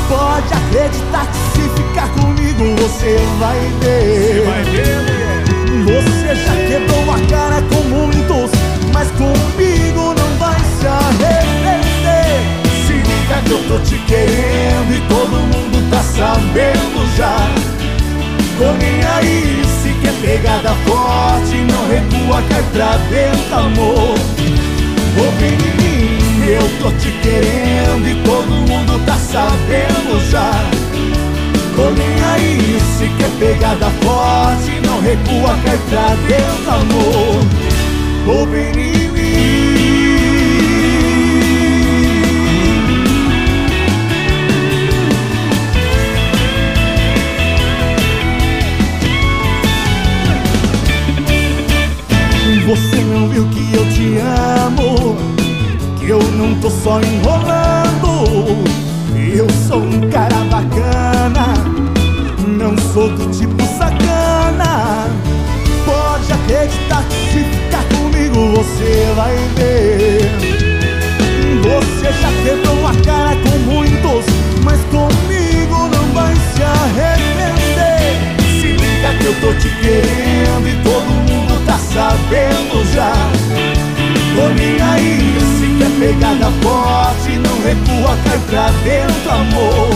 Pode 0.09 0.55
acreditar 0.55 1.27
que 1.27 1.39
se 1.53 1.69
ficar 1.69 2.09
comigo 2.15 2.65
você 2.81 3.19
vai 3.39 3.59
ver. 3.81 4.45
Vai 4.47 4.65
ver, 4.65 4.97
mulher. 5.03 5.45
Você 5.85 6.35
já 6.35 6.55
quebrou 6.67 7.15
a 7.15 7.19
cara 7.29 7.63
com 7.63 7.83
muitos 7.89 8.51
Mas 8.93 9.11
comigo 9.13 10.15
não 10.15 10.39
vai 10.39 10.59
se 10.59 10.87
arrepender. 10.87 12.41
Se 12.87 12.95
liga 12.95 13.43
que 13.45 13.51
eu 13.51 13.69
tô 13.69 13.79
te 13.81 13.99
querendo 14.07 14.95
E 14.95 15.01
todo 15.09 15.31
mundo 15.31 15.91
tá 15.91 16.03
sabendo 16.03 17.17
já. 17.17 17.37
Tô 18.59 18.73
nem 18.73 19.05
aí 19.05 19.63
se 19.99 20.07
quer 20.07 20.13
pegada 20.21 20.75
forte 20.87 21.57
Não 21.57 21.89
recua, 21.89 22.43
cai 22.49 22.63
pra 22.73 22.97
dentro, 23.09 23.55
amor. 23.55 24.15
Ô 25.19 25.33
mim, 25.41 26.47
eu 26.47 26.63
tô 26.81 26.91
te 26.99 27.11
querendo 27.23 28.07
E 28.07 28.15
todo 28.23 28.49
mundo 28.49 29.05
tá 29.05 29.17
sabendo 29.17 30.21
já. 30.31 30.53
Tô 31.75 31.91
nem 31.91 32.25
aí 32.25 32.79
se 32.99 33.09
quer 33.17 33.31
pegada 33.39 33.91
forte 34.03 34.81
Não 34.85 35.01
recua, 35.01 35.57
cai 35.65 35.79
pra 35.89 36.15
dentro, 36.27 36.71
amor. 36.71 37.45
Ô 38.27 38.47
vem 38.47 39.18
Você 52.69 52.97
não 52.97 53.27
viu 53.31 53.49
que 53.49 53.75
eu 53.75 53.89
te 53.89 54.19
amo? 54.19 55.17
Que 55.99 56.11
eu 56.11 56.23
não 56.33 56.55
tô 56.57 56.69
só 56.69 57.01
enrolando. 57.01 58.63
Eu 59.17 59.47
sou 59.67 59.79
um 59.79 60.11
cara 60.11 60.37
bacana. 60.51 61.55
Não 62.47 62.77
sou 62.93 63.09
do 63.09 63.31
tipo 63.31 63.63
sacana. 63.79 65.09
Pode 65.87 66.31
acreditar 66.31 67.03
que 67.05 67.33
se 67.33 67.43
ficar 67.43 67.85
comigo 67.85 68.55
você 68.59 69.15
vai 69.17 69.35
ver. 69.57 70.31
Você 71.63 72.13
já 72.21 72.31
quebrou 72.45 72.87
a 72.87 72.93
cara 73.03 73.35
com 73.37 73.59
muitos 73.61 74.27
Mas 74.63 74.79
comigo 74.91 75.89
não 75.89 76.13
vai 76.13 76.35
se 76.35 76.63
arrepender. 76.63 78.19
Se 78.61 78.67
liga 78.73 79.15
que 79.19 79.25
eu 79.25 79.35
tô 79.41 79.55
te 79.55 79.71
querendo 79.81 80.69
E 80.69 80.83
todo 80.83 81.05
mundo 81.05 81.28
sabendo 81.99 82.95
já. 82.95 83.13
Aí, 84.93 85.37
se 85.59 85.67
quer 85.79 85.91
pegada 85.99 86.51
forte 86.63 87.31
Não 87.39 87.61
recua, 87.63 88.17
cai 88.25 88.39
pra 88.49 88.71
dentro, 88.85 89.31
amor. 89.33 89.91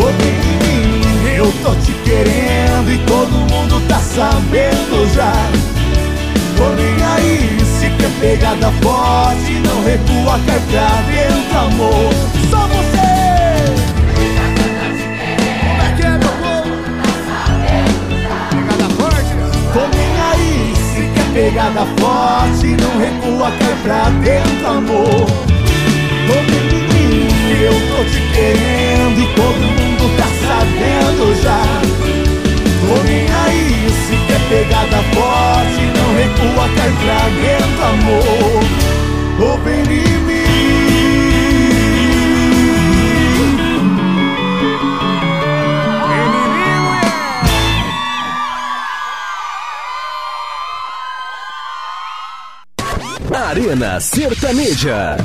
Ô 0.00 0.08
em 0.10 1.36
eu 1.36 1.52
tô 1.62 1.74
te 1.76 1.92
querendo 2.04 2.90
E 2.90 2.98
todo 3.06 3.30
mundo 3.52 3.86
tá 3.86 3.98
sabendo 3.98 5.14
já. 5.14 5.32
Aí, 7.14 7.58
se 7.78 7.90
quer 7.90 8.10
pegada 8.20 8.72
forte 8.82 9.52
Não 9.66 9.84
recua, 9.84 10.40
cai 10.46 10.60
pra 10.70 10.88
dentro, 11.06 11.58
amor 11.58 12.63
pegada 21.54 21.86
forte 22.00 22.66
Não 22.66 22.98
recua, 22.98 23.52
cai 23.52 23.76
pra 23.84 24.10
dentro, 24.24 24.66
amor. 24.66 25.26
Tô 26.26 26.34
mim, 26.42 27.28
eu 27.62 27.72
tô 27.72 28.04
te 28.04 28.20
querendo 28.34 29.20
E 29.20 29.26
todo 29.36 29.60
mundo 29.60 30.16
tá 30.16 30.26
sabendo 30.46 31.42
já. 31.42 31.62
Tô 32.80 33.02
nem 33.04 33.26
aí, 33.46 33.88
se 33.88 34.16
quer 34.26 34.42
pegada 34.48 35.00
forte 35.14 35.82
Não 35.96 36.08
recua, 36.16 36.68
cai 36.76 36.92
pra 37.04 37.20
dentro, 37.40 37.84
amor. 37.84 38.64
Vem 39.64 39.80
em 39.80 40.33
Arena 53.74 53.98
Sertaneja. 53.98 55.16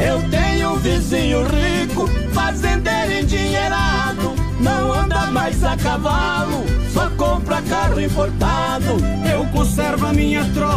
Eu 0.00 0.30
tenho 0.30 0.70
um 0.72 0.76
vizinho 0.78 1.42
rico, 1.42 2.08
fazendeiro 2.32 3.12
endinheirado. 3.12 4.34
Não 4.60 4.94
anda 4.94 5.26
mais 5.26 5.62
a 5.62 5.76
cavalo, 5.76 6.64
só 6.90 7.10
compra 7.18 7.60
importado. 8.00 8.96
Eu 9.30 9.44
conservo 9.48 10.06
a 10.06 10.12
minha 10.14 10.40
meu 10.40 10.75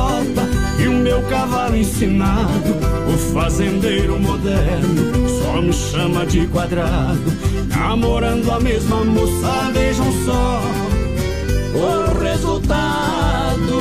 cavalo 1.39 1.77
ensinado. 1.77 2.75
O 3.13 3.17
fazendeiro 3.33 4.19
moderno 4.19 5.29
só 5.41 5.61
me 5.61 5.71
chama 5.71 6.25
de 6.25 6.45
quadrado. 6.47 7.23
Namorando 7.69 8.51
a 8.51 8.59
mesma 8.59 9.05
moça, 9.05 9.71
vejam 9.73 10.11
só 10.25 10.61
o 11.73 12.21
resultado. 12.21 13.79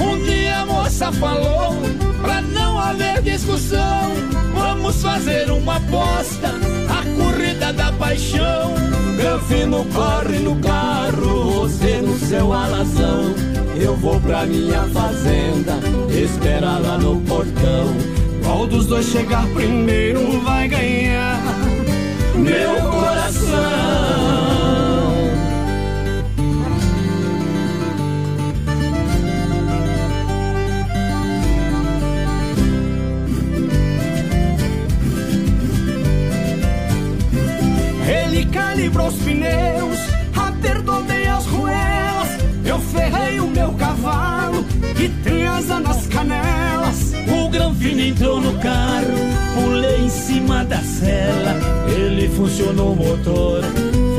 Um 0.00 0.24
dia 0.24 0.60
a 0.60 0.66
moça 0.66 1.10
falou 1.12 1.74
pra 2.22 2.40
não 2.42 2.78
haver 2.78 3.22
discussão. 3.22 4.35
Vamos 4.86 5.02
fazer 5.02 5.50
uma 5.50 5.78
aposta, 5.78 6.46
a 6.88 7.20
corrida 7.20 7.72
da 7.72 7.90
paixão. 7.94 8.72
Granfino 9.16 9.84
corre 9.92 10.38
no 10.38 10.54
carro, 10.60 11.50
você 11.50 12.00
no 12.00 12.16
seu 12.16 12.52
alazão. 12.52 13.34
Eu 13.74 13.96
vou 13.96 14.20
pra 14.20 14.46
minha 14.46 14.84
fazenda, 14.90 15.80
esperar 16.08 16.80
lá 16.80 16.98
no 16.98 17.20
portão. 17.22 17.96
Qual 18.44 18.64
dos 18.68 18.86
dois 18.86 19.06
chegar 19.06 19.44
primeiro 19.48 20.40
vai 20.42 20.68
ganhar 20.68 21.42
meu 22.36 22.76
coração. 22.88 23.05
Calibrou 38.56 39.08
os 39.08 39.14
pneus, 39.16 39.98
apertou 40.34 41.02
bem 41.04 41.28
as 41.28 41.44
ruelas. 41.44 42.28
Eu 42.64 42.78
ferrei 42.80 43.38
o 43.38 43.48
meu 43.48 43.72
cavalo 43.74 44.64
e 44.98 45.08
tem 45.22 45.46
asa 45.46 45.78
nas 45.78 46.06
canelas. 46.06 47.12
O 47.28 47.48
Granfino 47.50 48.00
entrou 48.00 48.40
no 48.40 48.58
carro, 48.58 49.14
pulei 49.54 50.06
em 50.06 50.08
cima 50.08 50.64
da 50.64 50.78
cela. 50.78 51.54
Ele 51.86 52.28
funcionou 52.30 52.92
o 52.92 52.96
motor, 52.96 53.62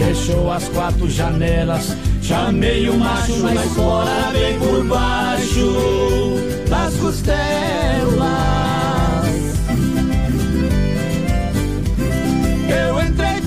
fechou 0.06 0.52
as 0.52 0.68
quatro 0.70 1.10
janelas. 1.10 1.96
Chamei 2.22 2.90
o 2.90 2.98
macho 2.98 3.38
na 3.38 3.56
espora, 3.56 4.32
bem 4.34 4.60
por 4.60 4.84
baixo 4.84 6.36
das 6.70 6.94
costelas. 6.98 7.38
Eu 12.70 13.02
entrei 13.02 13.42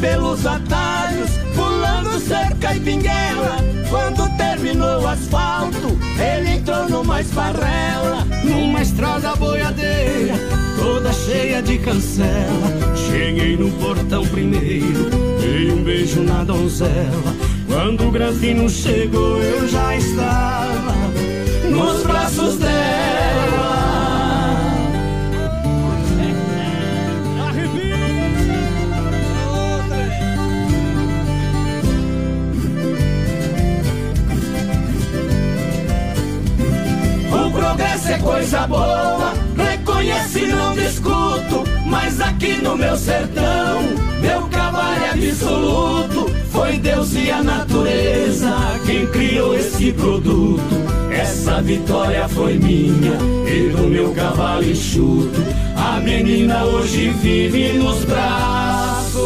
atalhos, 0.46 1.31
pulando 1.55 2.18
cerca 2.20 2.74
e 2.74 2.81
pinguela. 2.81 3.57
Quando 3.88 4.37
terminou 4.37 5.03
o 5.03 5.09
asfalto, 5.09 5.98
ele 6.18 6.50
entrou 6.50 6.88
numa 6.88 7.20
esparrela, 7.20 8.26
numa 8.44 8.83
estrada 8.83 9.35
boiadeira, 9.37 10.35
toda 10.79 11.12
cheia 11.12 11.61
de 11.62 11.79
cancela. 11.79 12.96
Cheguei 12.96 13.57
no 13.57 13.70
portão 13.72 14.24
primeiro, 14.26 15.11
dei 15.40 15.72
um 15.72 15.83
beijo 15.83 16.22
na 16.22 16.44
donzela. 16.44 17.35
Quando 17.66 18.09
o 18.09 18.11
Granfino 18.11 18.68
chegou, 18.68 19.42
eu 19.42 19.68
já 19.68 19.96
estava 19.96 20.94
nos 21.70 22.03
braços 22.05 22.57
dela. 22.57 23.19
Não 40.70 40.76
discuto. 40.76 41.64
Mas 41.87 42.20
aqui 42.20 42.56
no 42.62 42.76
meu 42.76 42.96
sertão, 42.96 43.83
meu 44.20 44.42
cavalo 44.48 45.04
é 45.04 45.11
absoluto. 45.11 46.30
Foi 46.50 46.78
Deus 46.78 47.14
e 47.14 47.30
a 47.30 47.42
natureza 47.42 48.54
quem 48.87 49.06
criou 49.06 49.54
esse 49.54 49.92
produto. 49.92 50.62
Essa 51.11 51.61
vitória 51.61 52.28
foi 52.28 52.54
minha 52.59 53.18
e 53.46 53.70
do 53.70 53.88
meu 53.88 54.12
cavalo 54.12 54.64
enxuto. 54.64 55.40
A 55.76 56.00
menina 56.00 56.64
hoje 56.64 57.11
vive 57.11 57.72
nos 57.74 58.04
braços 58.04 59.20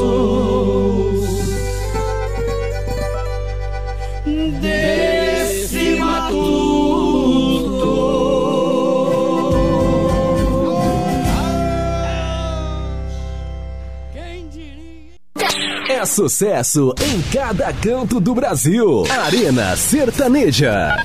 sucesso 16.15 16.95
em 17.03 17.21
cada 17.33 17.73
canto 17.73 18.21
do 18.21 18.37
Brasil. 18.37 19.05
Arena 19.11 19.75
Sertaneja. 19.75 21.05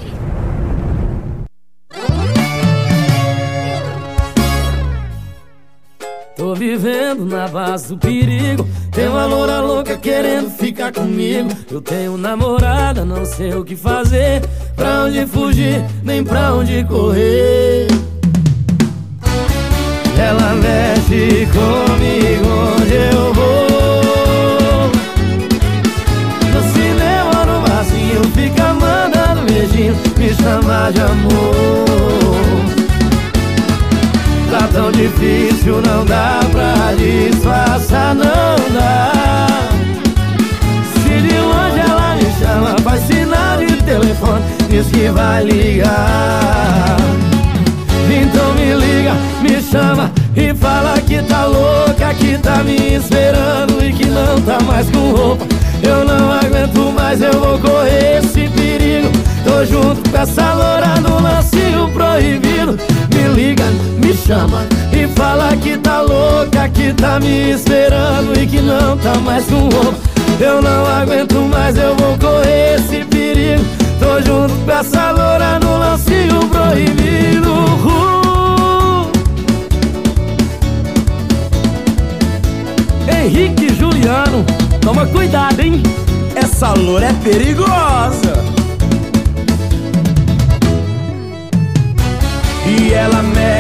Tô 6.38 6.54
vivendo 6.54 7.26
na 7.26 7.48
base 7.48 7.88
do 7.88 7.98
perigo. 7.98 8.70
Tem 8.92 9.08
uma 9.08 9.26
loura 9.26 9.60
louca 9.62 9.98
querendo 9.98 10.52
ficar 10.52 10.94
comigo. 10.94 11.50
Eu 11.72 11.82
tenho 11.82 12.16
namorada, 12.16 13.04
não 13.04 13.26
sei 13.26 13.56
o 13.56 13.66
que 13.66 13.76
fazer. 13.76 14.44
Pra 14.76 15.06
onde 15.06 15.26
fugir, 15.26 15.84
nem 16.04 16.24
pra 16.24 16.54
onde 16.54 16.84
correr. 16.84 17.88
Ela 20.20 20.54
mexe 20.54 21.48
comigo 21.48 22.78
onde 22.78 22.94
eu 22.94 23.34
vou. 23.34 23.69
Me 30.30 30.36
chama 30.36 30.92
de 30.92 31.02
amor. 31.02 31.86
Tá 34.52 34.68
tão 34.72 34.92
difícil, 34.92 35.82
não 35.82 36.06
dá 36.06 36.40
pra 36.52 36.94
disfarçar, 36.94 38.14
não 38.14 38.56
dá. 38.74 39.48
Se 40.94 41.22
de 41.22 41.40
longe 41.40 41.80
ela 41.80 42.16
me 42.16 42.32
chama, 42.40 42.76
faz 42.84 43.02
sinal 43.08 43.58
de 43.58 43.76
telefone, 43.84 44.44
diz 44.70 44.88
que 44.88 45.10
vai 45.10 45.44
ligar. 45.44 46.98
Então 48.12 48.54
me 48.54 48.74
liga, 48.74 49.14
me 49.42 49.62
chama 49.62 50.12
e 50.36 50.54
fala 50.54 51.00
que 51.02 51.22
tá 51.24 51.46
louca, 51.46 52.14
que 52.14 52.38
tá 52.38 52.64
me 52.64 52.96
esperando 52.96 53.84
e 53.84 53.94
que 53.94 54.06
não 54.06 54.40
tá 54.42 54.60
mais 54.64 54.90
com 54.90 55.12
roupa. 55.12 55.59
Eu 55.82 56.06
não 56.06 56.32
aguento 56.32 56.92
mais, 56.94 57.22
eu 57.22 57.34
vou 57.34 57.58
correr 57.60 58.20
esse 58.20 58.48
perigo. 58.50 59.10
Tô 59.44 59.66
junto 59.66 60.10
com 60.10 60.18
essa 60.18 60.54
loura 60.54 61.00
no 61.02 61.22
lancinho 61.22 61.90
proibido. 61.94 62.78
Me 63.14 63.28
liga, 63.36 63.66
me 64.04 64.14
chama 64.14 64.66
e 64.92 65.08
fala 65.16 65.56
que 65.58 65.78
tá 65.78 66.02
louca, 66.02 66.70
que 66.70 66.94
tá 66.94 67.20
me 67.20 67.52
esperando 67.52 68.38
e 68.40 68.46
que 68.46 68.62
não 68.62 68.98
tá 68.98 69.16
mais 69.16 69.46
com 69.46 69.70
roupa. 69.70 69.96
Eu 70.40 70.62
não 70.62 70.86
aguento 70.86 71.36
mais, 71.50 71.78
eu 71.78 71.96
vou 71.96 72.18
correr 72.18 72.76
esse 72.76 73.04
perigo. 73.06 73.64
Tô 74.00 74.22
junto 74.22 74.54
com 74.66 74.72
essa 74.72 75.12
loura 75.12 75.60
no 75.60 75.78
lancinho 75.78 76.48
proibido. 76.50 77.10
Henrique 83.22 83.76
Juliano, 83.76 84.46
toma 84.90 85.06
cuidado, 85.06 85.60
hein? 85.60 85.84
Essa 86.36 86.74
loura 86.74 87.10
é 87.10 87.14
perigosa. 87.14 88.34
E 92.66 92.92
ela 92.92 93.22
mexe 93.22 93.59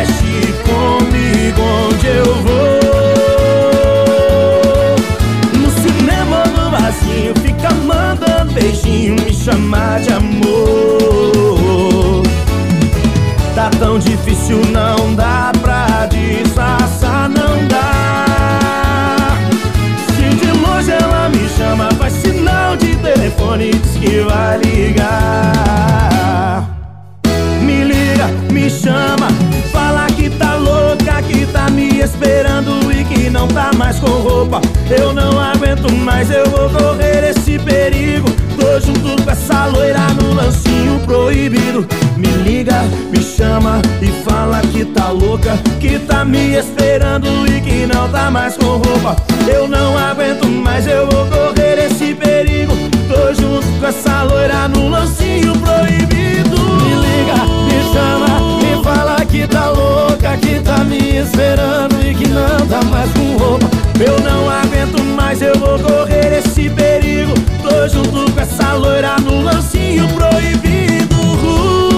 eu 36.31 36.45
vou 36.49 36.69
correr 36.69 37.29
esse 37.29 37.57
perigo. 37.59 38.27
Tô 38.59 38.79
junto 38.79 39.23
com 39.23 39.31
essa 39.31 39.65
loira 39.67 40.07
no 40.21 40.33
lancinho 40.33 40.99
proibido. 41.05 41.87
Me 42.17 42.27
liga, 42.27 42.83
me 43.11 43.21
chama 43.21 43.81
e 44.01 44.07
fala 44.23 44.59
que 44.61 44.83
tá 44.85 45.09
louca 45.09 45.57
Que 45.79 45.97
tá 45.99 46.25
me 46.25 46.55
esperando 46.55 47.27
e 47.47 47.61
que 47.61 47.85
não 47.85 48.09
tá 48.09 48.29
mais 48.29 48.57
com 48.57 48.77
roupa. 48.77 49.15
Eu 49.47 49.67
não 49.67 49.97
aguento 49.97 50.47
mais, 50.47 50.85
eu 50.87 51.07
vou 51.07 51.25
correr 51.27 51.85
esse 51.85 52.13
perigo. 52.13 52.73
Tô 53.07 53.33
junto 53.33 53.67
com 53.79 53.87
essa 53.87 54.23
loira 54.23 54.67
no 54.67 54.89
lancinho 54.89 55.53
proibido. 55.59 56.57
Me 56.83 56.95
liga, 56.95 57.35
me 57.65 57.93
chama, 57.93 58.57
me 58.57 58.83
fala 58.83 59.25
que 59.25 59.47
tá 59.47 59.69
louca 59.69 59.98
Que 60.19 60.59
tá 60.59 60.83
me 60.83 61.15
esperando 61.17 61.95
e 62.05 62.13
que 62.13 62.27
não 62.27 62.67
tá 62.67 62.83
mais 62.83 63.09
com 63.13 63.37
roupa. 63.37 63.65
Eu 63.99 64.19
não 64.19 64.47
aguento 64.49 65.01
mais, 65.15 65.41
eu 65.41 65.57
vou 65.57 65.79
correr 65.79 66.39
esse 66.39 66.69
perigo. 66.69 67.33
Tô 67.61 67.87
junto 67.87 68.29
com 68.31 68.39
essa 68.39 68.73
loira 68.73 69.15
no 69.19 69.41
lancinho 69.41 70.07
proibido. 70.09 71.15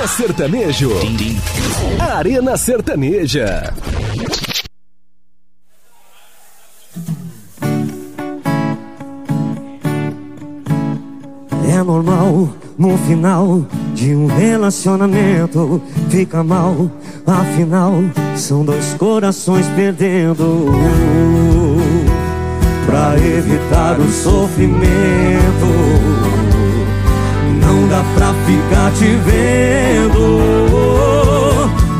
Sertanejo. 0.06 0.90
Arena 1.98 2.56
Sertaneja. 2.56 3.72
É 11.68 11.82
normal 11.82 12.54
no 12.78 12.96
final 12.98 13.66
de 13.94 14.14
um 14.14 14.26
relacionamento 14.26 15.82
fica 16.10 16.42
mal. 16.44 16.90
Afinal, 17.26 17.94
são 18.36 18.64
dois 18.64 18.94
corações 18.94 19.66
perdendo. 19.74 20.70
Pra 22.86 23.16
evitar 23.18 23.98
o 23.98 24.08
sofrimento, 24.10 25.66
ficar 28.46 28.92
te 28.92 29.16
vendo. 29.16 30.40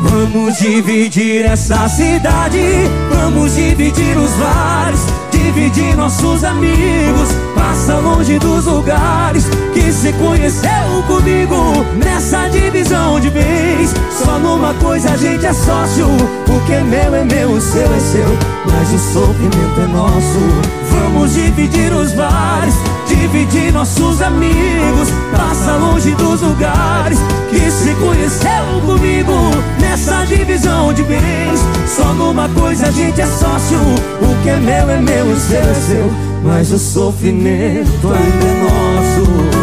Vamos 0.09 0.57
dividir 0.57 1.45
essa 1.45 1.87
cidade, 1.89 2.89
vamos 3.13 3.55
dividir 3.55 4.17
os 4.17 4.37
lares, 4.39 5.01
dividir 5.31 5.95
nossos 5.95 6.43
amigos. 6.43 7.29
Passa 7.55 7.99
longe 7.99 8.39
dos 8.39 8.65
lugares 8.65 9.45
que 9.87 9.93
se 9.93 10.11
conheceu 10.13 11.03
comigo. 11.07 11.85
Nessa 11.95 12.49
divisão 12.49 13.21
de 13.21 13.29
bens, 13.29 13.93
só 14.11 14.37
numa 14.37 14.73
coisa 14.73 15.11
a 15.11 15.17
gente 15.17 15.45
é 15.45 15.53
sócio. 15.53 16.07
O 16.07 16.65
que 16.65 16.73
é 16.73 16.83
meu 16.83 17.15
é 17.15 17.23
meu, 17.23 17.51
o 17.51 17.61
seu 17.61 17.85
é 17.85 17.99
seu, 17.99 18.27
mas 18.65 18.93
o 18.93 18.99
sofrimento 19.13 19.79
é 19.81 19.87
nosso. 19.87 20.39
Vamos 20.91 21.33
dividir 21.33 21.93
os 21.93 22.11
bares, 22.11 22.73
dividir 23.07 23.71
nossos 23.71 24.21
amigos. 24.21 25.09
Passa 25.31 25.77
longe 25.77 26.11
dos 26.15 26.41
lugares 26.41 27.19
que 27.49 27.71
se 27.71 27.95
conheceu 27.95 28.81
comigo. 28.85 29.31
Nessa 29.79 30.25
divisão 30.25 30.91
de 30.91 31.03
bens, 31.03 31.61
só 31.85 32.13
numa 32.13 32.49
coisa 32.49 32.87
a 32.87 32.91
gente 32.91 33.21
é 33.21 33.25
sócio. 33.25 33.79
O 34.21 34.43
que 34.43 34.49
é 34.49 34.57
meu 34.57 34.89
é 34.89 34.99
meu, 34.99 35.27
o 35.27 35.39
seu 35.39 35.61
é 35.61 35.73
seu, 35.73 36.11
mas 36.43 36.73
o 36.73 36.77
sofrimento 36.77 38.11
ainda 38.11 38.45
é 38.45 38.63
nosso. 38.63 39.56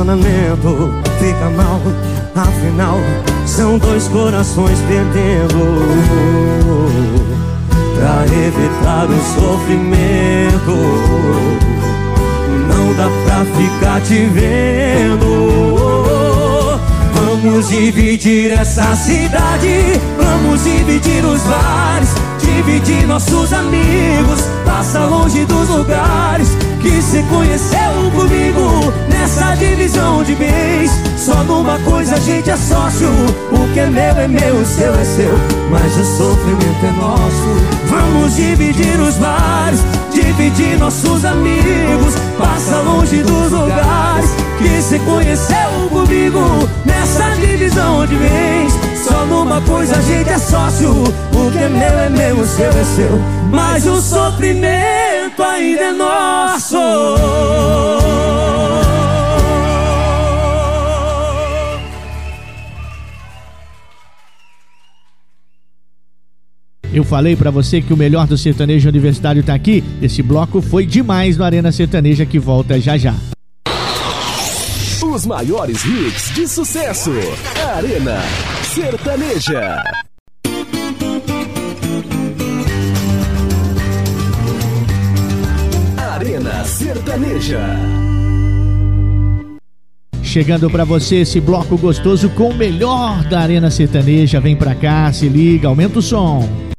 Relacionamento 0.00 0.92
fica 1.18 1.50
mal. 1.50 1.80
Afinal, 2.34 2.98
são 3.46 3.78
dois 3.78 4.08
corações 4.08 4.78
perdendo. 4.88 5.90
Pra 7.96 8.24
evitar 8.24 9.06
o 9.06 9.20
sofrimento, 9.34 10.74
não 12.68 12.94
dá 12.94 13.08
pra 13.24 13.44
ficar 13.56 14.00
te 14.00 14.26
vendo. 14.26 15.60
Vamos 17.14 17.68
dividir 17.68 18.52
essa 18.52 18.94
cidade, 18.96 20.00
vamos 20.16 20.64
dividir 20.64 21.24
os 21.24 21.42
bares, 21.42 22.14
dividir 22.50 23.06
nossos 23.06 23.52
amigos. 23.52 24.40
Passa 24.64 25.00
longe 25.00 25.44
dos 25.44 25.68
lugares 25.68 26.48
que 26.80 27.02
se 27.02 27.22
conheceu 27.24 28.10
comigo. 28.14 28.92
Nessa 29.08 29.54
divisão 29.54 30.22
de 30.24 30.34
bens, 30.34 30.90
só 31.16 31.42
numa 31.44 31.78
coisa 31.80 32.16
a 32.16 32.20
gente 32.20 32.50
é 32.50 32.56
sócio. 32.56 33.08
O 33.52 33.72
que 33.72 33.80
é 33.80 33.86
meu 33.86 34.16
é 34.16 34.28
meu, 34.28 34.56
o 34.56 34.64
seu 34.64 34.94
é 34.94 35.04
seu, 35.04 35.34
mas 35.70 35.96
o 35.96 36.04
sofrimento 36.16 36.86
é 36.86 36.92
nosso. 36.92 37.50
Vamos 37.86 38.36
dividir 38.36 38.98
os 39.00 39.16
bares, 39.16 39.80
dividir 40.12 40.78
nossos 40.78 41.24
amigos. 41.24 42.14
Passa 42.38 42.76
longe 42.80 43.22
dos 43.22 43.52
lugares 43.52 44.30
que 44.58 44.82
se 44.82 44.98
conheceu 45.00 45.88
comigo. 45.90 46.68
Nessa 46.84 47.30
divisão 47.36 48.06
de 48.06 48.16
bens, 48.16 48.89
só 49.10 49.26
numa 49.26 49.60
coisa 49.62 49.96
a 49.96 50.02
gente 50.02 50.30
é 50.30 50.38
sócio. 50.38 50.90
O 50.92 51.50
que 51.50 51.58
é 51.58 51.68
meu 51.68 51.80
é 51.80 52.08
meu, 52.08 52.40
o 52.40 52.46
seu 52.46 52.70
é 52.70 52.84
seu, 52.84 53.18
mas 53.50 53.86
o 53.86 54.00
sofrimento 54.00 55.42
ainda 55.42 55.82
é 55.82 55.92
nosso. 55.92 56.76
Eu 66.92 67.04
falei 67.04 67.36
pra 67.36 67.50
você 67.50 67.80
que 67.80 67.92
o 67.92 67.96
melhor 67.96 68.26
do 68.26 68.36
sertanejo 68.36 68.88
universitário 68.88 69.42
tá 69.44 69.54
aqui. 69.54 69.82
Esse 70.02 70.22
bloco 70.22 70.60
foi 70.60 70.84
demais 70.84 71.36
no 71.36 71.44
Arena 71.44 71.70
Sertaneja 71.70 72.26
que 72.26 72.38
volta 72.38 72.80
já 72.80 72.96
já. 72.96 73.14
Os 75.02 75.24
maiores 75.24 75.84
hits 75.84 76.34
de 76.34 76.48
sucesso. 76.48 77.12
Arena 77.76 78.20
Sertaneja. 78.74 79.82
Arena 85.96 86.64
Sertaneja. 86.64 87.60
Chegando 90.22 90.70
pra 90.70 90.84
você 90.84 91.16
esse 91.16 91.40
bloco 91.40 91.76
gostoso 91.76 92.30
com 92.30 92.50
o 92.50 92.54
melhor 92.54 93.24
da 93.24 93.40
Arena 93.40 93.72
Sertaneja. 93.72 94.40
Vem 94.40 94.54
pra 94.54 94.76
cá, 94.76 95.12
se 95.12 95.28
liga, 95.28 95.66
aumenta 95.66 95.98
o 95.98 96.02
som. 96.02 96.69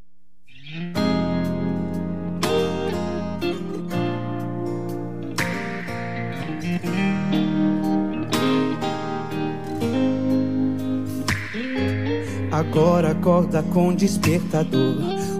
Acorda 13.22 13.62
com 13.72 13.94
despertador. 13.94 14.96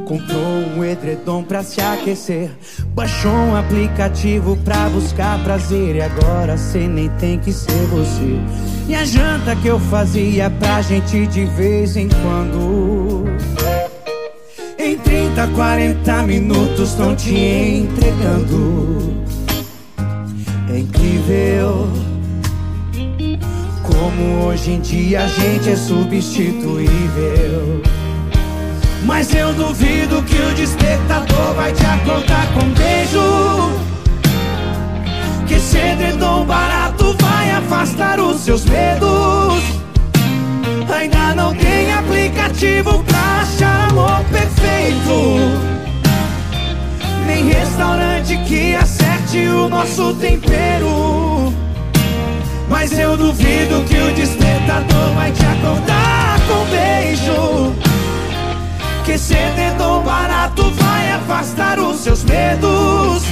Comprou 0.06 0.40
um 0.76 0.84
edredom 0.84 1.42
pra 1.42 1.64
se 1.64 1.80
aquecer. 1.80 2.48
Baixou 2.94 3.32
um 3.32 3.56
aplicativo 3.56 4.56
pra 4.58 4.88
buscar 4.88 5.42
prazer. 5.42 5.96
E 5.96 6.00
agora 6.00 6.56
cê 6.56 6.86
nem 6.86 7.08
tem 7.18 7.40
que 7.40 7.52
ser 7.52 7.84
você. 7.86 8.38
E 8.88 8.94
a 8.94 9.04
janta 9.04 9.56
que 9.56 9.66
eu 9.66 9.80
fazia 9.80 10.48
pra 10.48 10.80
gente 10.80 11.26
de 11.26 11.44
vez 11.44 11.96
em 11.96 12.08
quando. 12.08 13.24
Em 14.78 14.96
30, 14.96 15.48
40 15.48 16.22
minutos 16.22 16.94
tão 16.94 17.16
te 17.16 17.34
entregando. 17.34 19.12
É 20.72 20.78
incrível. 20.78 22.11
Como 23.92 24.46
hoje 24.46 24.72
em 24.72 24.80
dia 24.80 25.24
a 25.24 25.28
gente 25.28 25.70
é 25.70 25.76
substituível. 25.76 27.82
Mas 29.04 29.34
eu 29.34 29.52
duvido 29.52 30.22
que 30.22 30.36
o 30.36 30.54
despertador 30.54 31.54
vai 31.54 31.72
te 31.72 31.84
acordar 31.84 32.46
com 32.54 32.60
um 32.60 32.72
beijo. 32.72 33.72
Que 35.46 35.54
esse 35.54 35.76
edredom 35.76 36.44
barato 36.44 37.16
vai 37.20 37.50
afastar 37.50 38.20
os 38.20 38.40
seus 38.40 38.64
medos. 38.64 39.62
Ainda 40.94 41.34
não 41.34 41.54
tem 41.54 41.92
aplicativo 41.92 43.02
pra 43.04 43.42
achar 43.42 43.90
amor 43.90 44.22
perfeito. 44.30 45.38
Nem 47.26 47.48
restaurante 47.48 48.36
que 48.46 48.74
acerte 48.74 49.38
o 49.48 49.68
nosso 49.68 50.14
tempero. 50.14 51.52
Mas 52.82 52.98
eu 52.98 53.16
duvido 53.16 53.84
que 53.84 53.96
o 53.96 54.12
despertador 54.12 55.14
vai 55.14 55.30
te 55.30 55.46
acordar 55.46 56.40
com 56.48 56.54
um 56.54 56.66
beijo. 56.68 57.76
Que 59.04 59.16
tão 59.78 60.02
barato 60.02 60.68
vai 60.68 61.12
afastar 61.12 61.78
os 61.78 62.00
seus 62.00 62.24
medos. 62.24 63.22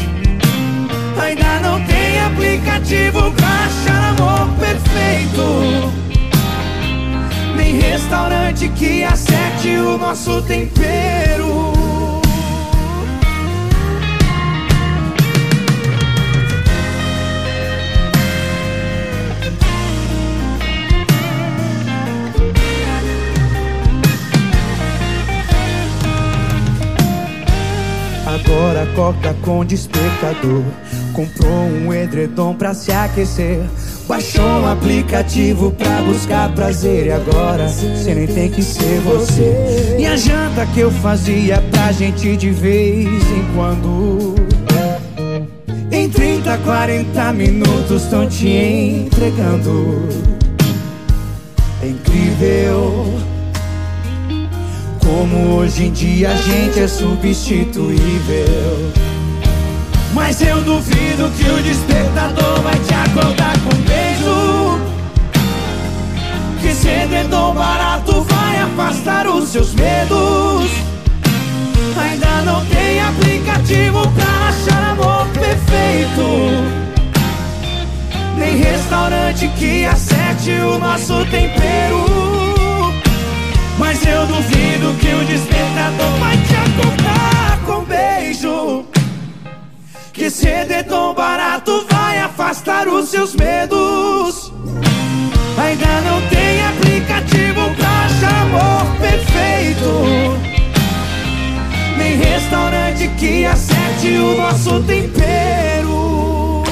Ainda 1.20 1.58
não 1.68 1.84
tem 1.84 2.20
aplicativo 2.20 3.32
pra 3.32 3.48
achar 3.48 4.10
amor 4.10 4.48
perfeito. 4.60 5.92
Nem 7.56 7.76
restaurante 7.76 8.68
que 8.68 9.02
acerte 9.02 9.70
o 9.70 9.98
nosso 9.98 10.40
tempero. 10.42 11.79
Agora 28.34 28.84
acorda 28.84 29.34
com 29.42 29.64
despertador. 29.64 30.62
Comprou 31.12 31.64
um 31.64 31.92
edredom 31.92 32.54
pra 32.54 32.72
se 32.72 32.92
aquecer. 32.92 33.60
Baixou 34.06 34.44
um 34.44 34.68
aplicativo 34.70 35.72
pra 35.72 36.00
buscar 36.02 36.52
prazer. 36.54 37.06
E 37.06 37.10
agora 37.10 37.68
cê 37.68 38.14
nem 38.14 38.28
tem 38.28 38.48
que 38.48 38.62
ser 38.62 39.00
você. 39.00 39.96
E 39.98 40.06
a 40.06 40.16
janta 40.16 40.64
que 40.66 40.78
eu 40.78 40.92
fazia 40.92 41.60
pra 41.72 41.90
gente 41.90 42.36
de 42.36 42.50
vez 42.50 43.08
em 43.08 43.54
quando. 43.54 44.36
Em 45.90 46.08
30, 46.08 46.56
40 46.58 47.32
minutos 47.32 48.04
tão 48.04 48.28
te 48.28 48.48
entregando. 48.48 50.08
É 51.82 51.88
incrível. 51.88 53.12
Como 55.10 55.56
hoje 55.56 55.86
em 55.86 55.90
dia 55.90 56.30
a 56.30 56.36
gente 56.36 56.78
é 56.78 56.86
substituível. 56.86 57.98
Mas 60.14 60.40
eu 60.40 60.62
duvido 60.62 61.28
que 61.36 61.50
o 61.50 61.62
despertador 61.64 62.60
vai 62.62 62.78
te 62.78 62.94
acordar 62.94 63.58
com 63.58 63.74
um 63.74 63.80
beijo. 63.82 64.80
Que 66.60 66.72
ser 66.72 67.08
tão 67.28 67.52
barato 67.52 68.22
vai 68.22 68.58
afastar 68.60 69.26
os 69.26 69.48
seus 69.48 69.74
medos. 69.74 70.70
Ainda 72.00 72.42
não 72.42 72.64
tem 72.66 73.00
aplicativo 73.00 74.08
pra 74.12 74.48
achar 74.48 74.92
amor 74.92 75.26
perfeito. 75.30 76.22
Nem 78.38 78.58
restaurante 78.58 79.48
que 79.58 79.84
acerte 79.84 80.52
o 80.52 80.78
nosso 80.78 81.24
tempero. 81.26 82.39
Mas 83.80 84.04
eu 84.04 84.26
duvido 84.26 84.94
que 85.00 85.08
o 85.08 85.24
despertador 85.24 86.10
vai 86.20 86.36
te 86.36 86.54
acordar 86.54 87.60
com 87.64 87.82
beijo. 87.84 88.84
Que 90.12 90.28
ser 90.28 90.84
tão 90.84 91.14
barato 91.14 91.86
vai 91.90 92.18
afastar 92.18 92.86
os 92.88 93.08
seus 93.08 93.34
medos. 93.34 94.52
Ainda 95.56 96.00
não 96.02 96.20
tem 96.28 96.62
aplicativo 96.66 97.74
pra 97.74 98.00
amor 98.42 98.86
perfeito. 99.00 100.36
Nem 101.96 102.16
restaurante 102.18 103.08
que 103.18 103.46
acerte 103.46 104.08
o 104.08 104.36
nosso 104.36 104.82
tempero. 104.82 106.62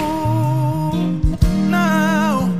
Não, 1.70 2.52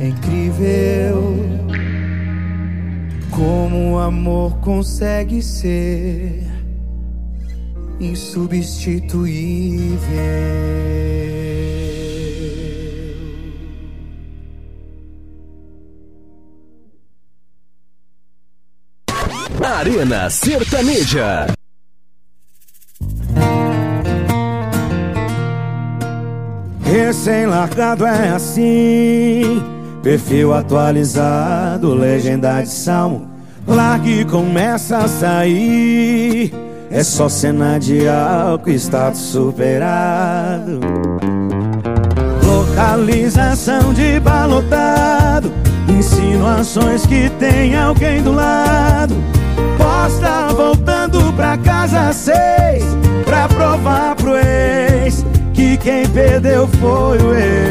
é 0.00 0.08
incrível 0.08 1.15
como 3.46 3.92
o 3.92 3.98
amor 3.98 4.58
consegue 4.58 5.40
ser 5.40 6.42
insubstituível. 8.00 10.00
Arena 19.62 20.28
Sertaneja. 20.28 21.46
Recém-largado 26.80 28.06
é 28.06 28.30
assim, 28.30 29.62
perfil 30.02 30.52
atualizado, 30.52 31.94
legenda 31.94 32.60
de 32.60 32.70
salmo. 32.70 33.35
Lá 33.66 33.98
que 33.98 34.24
começa 34.24 34.98
a 34.98 35.08
sair, 35.08 36.54
é 36.88 37.02
só 37.02 37.28
cena 37.28 37.78
de 37.78 38.08
álcool, 38.08 38.70
status 38.70 39.20
superado. 39.20 40.78
Localização 42.44 43.92
de 43.92 44.20
balotado, 44.20 45.52
insinuações 45.88 47.04
que 47.06 47.28
tem 47.40 47.76
alguém 47.76 48.22
do 48.22 48.32
lado. 48.32 49.16
Posta 49.76 50.54
voltando 50.54 51.32
pra 51.32 51.56
casa 51.58 52.12
seis, 52.12 52.84
pra 53.24 53.48
provar 53.48 54.14
pro 54.14 54.36
ex 54.36 55.24
que 55.52 55.76
quem 55.76 56.08
perdeu 56.08 56.68
foi 56.68 57.18
o 57.18 57.34
ex. 57.34 57.66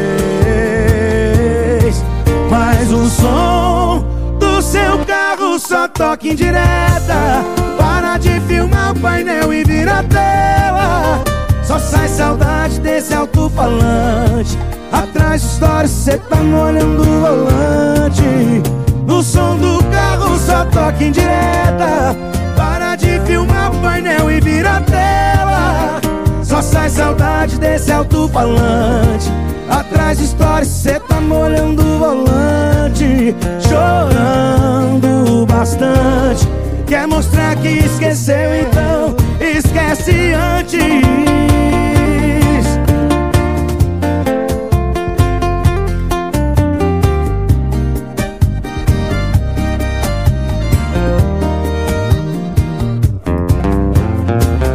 Mas 2.50 2.92
o 2.92 3.08
som 3.08 4.04
do 4.38 4.60
seu 4.60 4.98
carro 5.36 5.58
só 5.58 5.86
toca 5.86 6.26
em 6.26 6.34
direta. 6.34 7.44
Para 7.78 8.16
de 8.18 8.40
filmar 8.40 8.92
o 8.92 9.00
painel 9.00 9.52
e 9.52 9.62
vira 9.64 10.00
a 10.00 10.02
tela. 10.02 11.24
Só 11.62 11.78
sai 11.78 12.08
saudade 12.08 12.80
desse 12.80 13.14
alto-falante. 13.14 14.58
Atrás 14.90 15.42
de 15.42 15.48
história 15.48 15.88
cê 15.88 16.16
tá 16.16 16.36
molhando 16.36 17.02
o 17.02 17.20
volante. 17.20 18.62
O 19.08 19.22
som 19.22 19.56
do 19.56 19.82
carro 19.84 20.38
só 20.38 20.64
toca 20.66 21.04
em 21.04 21.12
direta. 21.12 22.16
Para 22.56 22.96
de 22.96 23.20
filmar 23.20 23.72
o 23.72 23.80
painel 23.80 24.30
e 24.30 24.40
vira 24.40 24.78
a 24.78 24.80
tela. 24.80 26.00
Só 26.42 26.62
sai 26.62 26.88
saudade 26.88 27.58
desse 27.58 27.92
alto-falante 27.92 29.45
Atrás 29.68 30.18
de 30.18 30.24
histórias 30.24 30.68
cê 30.68 31.00
tá 31.00 31.20
molhando 31.20 31.82
o 31.82 31.98
volante 31.98 33.34
Chorando 33.60 35.46
bastante. 35.46 36.46
Quer 36.86 37.06
mostrar 37.06 37.56
que 37.56 37.68
esqueceu 37.68 38.54
então 38.54 39.16
Esquece 39.40 40.32
antes. 40.32 40.82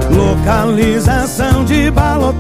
Localização 0.10 1.66
de 1.66 1.92
balotado 1.92 2.31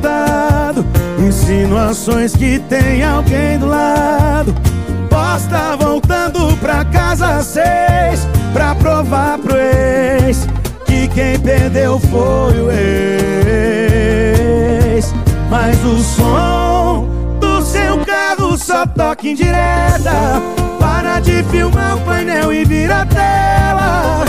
Insinuações 1.51 2.33
que 2.33 2.59
tem 2.59 3.03
alguém 3.03 3.59
do 3.59 3.65
lado. 3.65 4.55
Posta 5.09 5.75
voltando 5.75 6.55
pra 6.61 6.85
casa 6.85 7.43
seis 7.43 8.25
Pra 8.53 8.73
provar 8.75 9.37
pro 9.37 9.57
ex 9.57 10.47
Que 10.85 11.09
quem 11.09 11.37
perdeu 11.37 11.99
foi 11.99 12.57
o 12.61 12.71
ex. 12.71 13.11
Mas 15.49 15.77
o 15.83 15.97
som 15.97 17.09
do 17.41 17.61
seu 17.61 17.97
carro 18.05 18.57
só 18.57 18.85
toca 18.85 19.27
em 19.27 19.35
direta. 19.35 20.41
Para 20.79 21.19
de 21.19 21.43
filmar 21.43 21.97
o 21.97 22.01
painel 22.01 22.53
e 22.53 22.63
vira 22.63 23.05
tela 23.07 24.23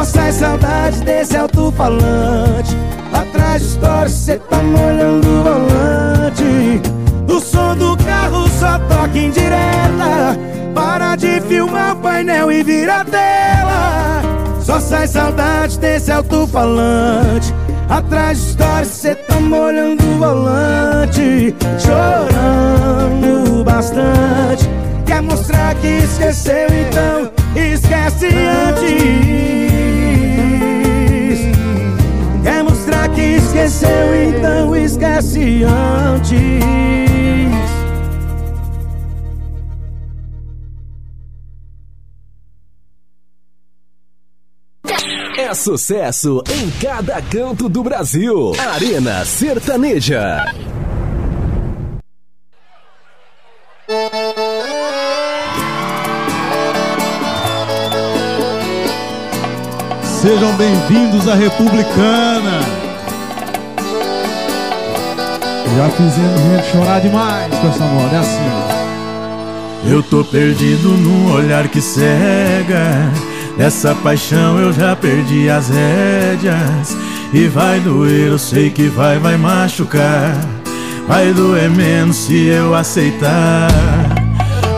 Só 0.00 0.04
sai 0.04 0.32
saudade 0.32 1.02
desse 1.02 1.36
alto-falante. 1.36 2.74
Atrás 3.12 3.60
de 3.60 3.68
história 3.68 4.08
cê 4.08 4.38
tá 4.38 4.56
molhando 4.56 5.28
o 5.28 5.42
volante. 5.42 6.80
O 7.28 7.38
som 7.38 7.76
do 7.76 7.94
carro 7.98 8.48
só 8.48 8.78
toca 8.78 9.18
em 9.18 9.28
direta. 9.28 10.38
Para 10.74 11.16
de 11.16 11.42
filmar 11.42 11.92
o 11.92 11.96
painel 11.96 12.50
e 12.50 12.62
vira 12.62 13.04
tela. 13.04 14.22
Só 14.62 14.80
sai 14.80 15.06
saudade 15.06 15.78
desse 15.78 16.10
alto-falante. 16.10 17.54
Atrás 17.90 18.38
de 18.38 18.48
história 18.48 18.86
cê 18.86 19.14
tá 19.14 19.38
molhando 19.38 20.02
o 20.02 20.18
volante. 20.18 21.54
Chorando 21.78 23.62
bastante. 23.64 24.66
Quer 25.04 25.20
mostrar 25.20 25.74
que 25.74 25.88
esqueceu, 25.88 26.68
então 26.68 27.30
esquece 27.54 28.28
antes. 28.28 29.69
Esqueceu, 33.60 34.14
então 34.28 34.76
esquece 34.76 35.62
antes. 35.64 36.40
É 45.36 45.54
sucesso 45.54 46.42
em 46.50 46.70
cada 46.80 47.20
canto 47.20 47.68
do 47.68 47.82
Brasil. 47.82 48.52
Arena 48.58 49.24
Sertaneja. 49.24 50.46
Sejam 60.02 60.54
bem-vindos 60.56 61.26
à 61.26 61.34
Republicana. 61.34 62.89
Já 65.76 65.88
fizemos 65.90 66.40
gente 66.40 66.72
chorar 66.72 67.00
demais 67.00 67.54
com 67.54 67.68
essa 67.68 67.84
moda, 67.84 68.16
é 68.16 68.18
assim. 68.18 69.90
Eu 69.90 70.02
tô 70.02 70.24
perdido 70.24 70.88
num 70.88 71.32
olhar 71.32 71.68
que 71.68 71.80
cega. 71.80 73.10
Nessa 73.56 73.94
paixão 73.94 74.58
eu 74.58 74.72
já 74.72 74.96
perdi 74.96 75.48
as 75.48 75.68
rédeas. 75.68 76.96
E 77.32 77.46
vai 77.46 77.78
doer, 77.80 78.28
eu 78.28 78.38
sei 78.38 78.70
que 78.70 78.88
vai, 78.88 79.18
vai 79.18 79.36
machucar. 79.36 80.34
Vai 81.06 81.32
doer 81.32 81.70
menos 81.70 82.16
se 82.16 82.46
eu 82.46 82.74
aceitar. 82.74 83.68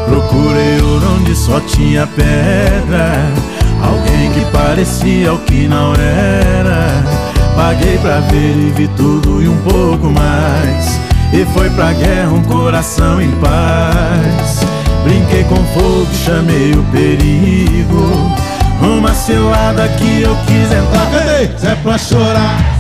Procurei 0.07 0.81
ouro 0.81 1.17
onde 1.21 1.35
só 1.35 1.59
tinha 1.61 2.07
pedra. 2.07 3.13
Alguém 3.83 4.31
que 4.33 4.45
parecia 4.53 5.33
o 5.33 5.39
que 5.39 5.67
não 5.67 5.95
era. 5.95 7.12
Paguei 7.55 7.99
pra 7.99 8.21
ver 8.21 8.57
e 8.57 8.73
vi 8.77 8.89
tudo 8.97 9.43
e 9.43 9.49
um 9.49 9.57
pouco 9.59 10.11
mais. 10.11 11.01
E 11.33 11.45
foi 11.55 11.69
pra 11.71 11.93
guerra 11.93 12.31
um 12.33 12.43
coração 12.43 13.21
em 13.21 13.31
paz. 13.33 14.61
Brinquei 15.05 15.45
com 15.45 15.57
fogo, 15.57 16.09
chamei 16.25 16.73
o 16.73 16.83
perigo. 16.93 18.33
Uma 18.81 19.15
cilada 19.15 19.89
que 19.89 20.23
eu 20.23 20.37
quis 20.47 20.73
entrar. 20.73 21.11
Cadê? 21.11 21.45
É 21.67 21.75
pra 21.83 21.99
chorar. 21.99 22.73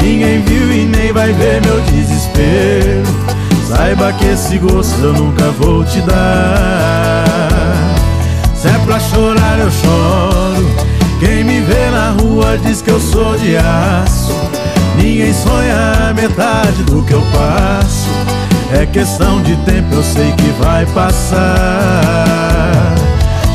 Ninguém 0.00 0.42
viu 0.42 0.72
e 0.72 0.84
nem 0.84 1.12
vai 1.12 1.32
ver 1.32 1.62
meu 1.62 1.80
desespero. 1.80 3.02
Saiba 3.66 4.12
que 4.12 4.26
esse 4.26 4.58
gosto 4.58 5.00
eu 5.02 5.12
nunca 5.12 5.50
vou 5.52 5.84
te 5.84 6.00
dar. 6.02 7.73
Se 8.64 8.70
é 8.70 8.78
pra 8.78 8.98
chorar, 8.98 9.58
eu 9.58 9.70
choro. 9.70 10.74
Quem 11.20 11.44
me 11.44 11.60
vê 11.60 11.90
na 11.90 12.12
rua 12.12 12.56
diz 12.56 12.80
que 12.80 12.90
eu 12.90 12.98
sou 12.98 13.36
de 13.36 13.58
aço. 13.58 14.32
Ninguém 14.96 15.34
sonha 15.34 16.08
a 16.08 16.14
metade 16.14 16.82
do 16.84 17.02
que 17.02 17.12
eu 17.12 17.20
passo. 17.30 18.08
É 18.72 18.86
questão 18.86 19.42
de 19.42 19.54
tempo, 19.66 19.94
eu 19.94 20.02
sei 20.02 20.32
que 20.32 20.48
vai 20.62 20.86
passar. 20.86 21.44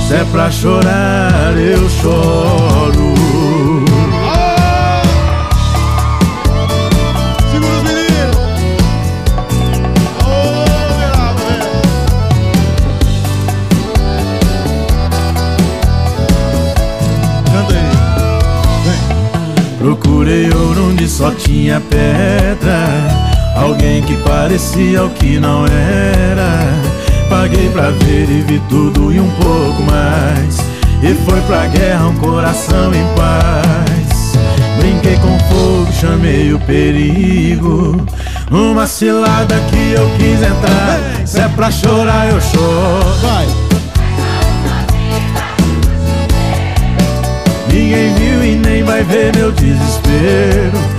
Se 0.07 0.13
é 0.13 0.23
pra 0.31 0.51
chorar, 0.51 1.57
eu 1.57 1.89
choro. 1.89 2.68
Tinha 21.39 21.81
pedra. 21.81 22.87
Alguém 23.55 24.01
que 24.03 24.15
parecia 24.17 25.03
o 25.03 25.09
que 25.09 25.39
não 25.39 25.65
era. 25.65 26.49
Paguei 27.29 27.69
pra 27.69 27.91
ver 27.91 28.29
e 28.29 28.41
vi 28.41 28.61
tudo 28.69 29.11
e 29.11 29.19
um 29.19 29.29
pouco 29.31 29.81
mais. 29.83 30.57
E 31.01 31.13
foi 31.25 31.39
pra 31.41 31.67
guerra 31.67 32.07
um 32.07 32.15
coração 32.15 32.93
em 32.93 33.05
paz. 33.15 34.33
Brinquei 34.77 35.17
com 35.17 35.37
fogo, 35.49 35.91
chamei 35.93 36.53
o 36.53 36.59
perigo. 36.59 38.05
Uma 38.51 38.87
cilada 38.87 39.55
que 39.69 39.93
eu 39.93 40.09
quis 40.17 40.41
entrar. 40.41 40.99
Se 41.25 41.39
é 41.39 41.47
pra 41.49 41.69
chorar, 41.71 42.29
eu 42.29 42.41
choro. 42.41 43.17
Vai. 43.21 43.47
Ninguém 47.71 48.13
viu 48.15 48.43
e 48.43 48.55
nem 48.55 48.83
vai 48.83 49.03
ver 49.03 49.35
meu 49.35 49.51
desespero. 49.51 50.98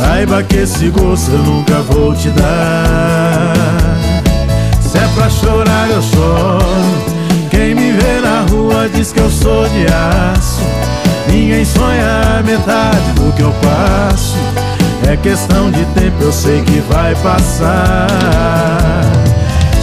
Saiba 0.00 0.42
que 0.44 0.58
esse 0.58 0.90
gosto 0.90 1.32
eu 1.32 1.38
nunca 1.38 1.80
vou 1.82 2.14
te 2.14 2.30
dar. 2.30 3.52
Se 4.80 4.96
é 4.96 5.08
pra 5.14 5.28
chorar, 5.28 5.90
eu 5.90 6.00
choro. 6.00 7.18
Quem 7.50 7.74
me 7.74 7.90
vê 7.92 8.20
na 8.20 8.42
rua 8.48 8.88
diz 8.88 9.12
que 9.12 9.18
eu 9.18 9.28
sou 9.28 9.68
de 9.68 9.86
aço. 9.86 10.62
Ninguém 11.26 11.64
sonha 11.64 12.38
a 12.38 12.42
metade 12.44 13.12
do 13.16 13.32
que 13.32 13.42
eu 13.42 13.52
passo. 13.60 14.36
É 15.10 15.16
questão 15.16 15.70
de 15.70 15.84
tempo, 15.86 16.22
eu 16.22 16.32
sei 16.32 16.62
que 16.62 16.80
vai 16.90 17.14
passar. 17.16 18.06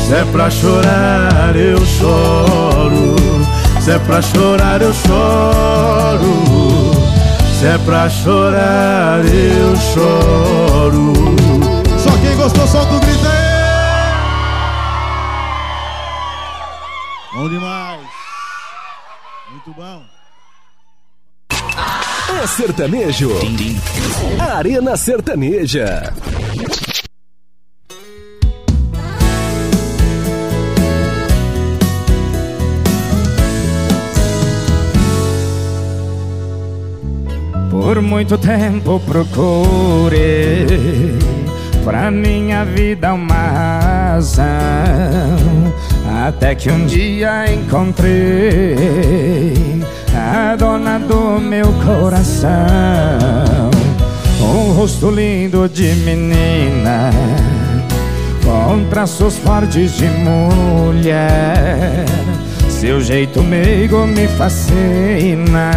Se 0.07 0.13
é 0.13 0.26
pra 0.32 0.49
chorar, 0.49 1.55
eu 1.55 1.86
choro. 1.86 3.16
Se 3.82 3.91
é 3.91 3.99
pra 3.99 4.22
chorar, 4.22 4.82
eu 4.82 4.93
choro. 4.93 6.84
Se 7.66 7.70
é 7.70 7.78
pra 7.80 8.07
chorar, 8.07 9.26
eu 9.26 9.76
choro. 9.76 11.13
Só 11.97 12.11
quem 12.22 12.36
gostou, 12.36 12.68
solta 12.68 12.93
o 12.93 12.99
grito 12.99 13.26
aí. 13.26 13.36
Bom 17.34 17.49
demais. 17.49 18.07
Muito 19.49 19.74
bom. 19.74 20.03
É 22.39 22.45
sertanejo. 22.45 23.32
Arena 24.55 24.95
Sertaneja. 24.95 26.13
Muito 38.06 38.38
tempo 38.38 38.99
procurei 38.99 40.68
pra 41.84 42.12
minha 42.12 42.64
vida 42.64 43.14
uma 43.14 44.14
razão. 44.14 44.45
Até 46.28 46.56
que 46.56 46.72
um 46.72 46.86
dia 46.86 47.51
encontrei 47.51 48.76
a 50.16 50.56
dona 50.56 50.99
do 50.99 51.39
meu 51.39 51.74
coração. 51.84 52.49
Um 54.39 54.74
rosto 54.74 55.10
lindo 55.10 55.68
de 55.68 55.95
menina 55.95 57.10
Com 58.43 58.86
traços 58.89 59.38
fortes 59.38 59.97
de 59.97 60.08
mulher. 60.08 62.06
Seu 62.70 63.01
jeito 63.01 63.41
meigo 63.41 64.06
me 64.06 64.28
fascina 64.28 65.72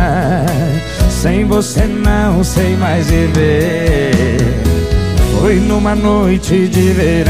Sem 1.20 1.44
você 1.46 1.84
não 1.84 2.44
sei 2.44 2.76
mais 2.76 3.10
viver. 3.10 4.38
Foi 5.40 5.56
numa 5.56 5.96
noite 5.96 6.68
de 6.68 6.92
verão 6.92 7.26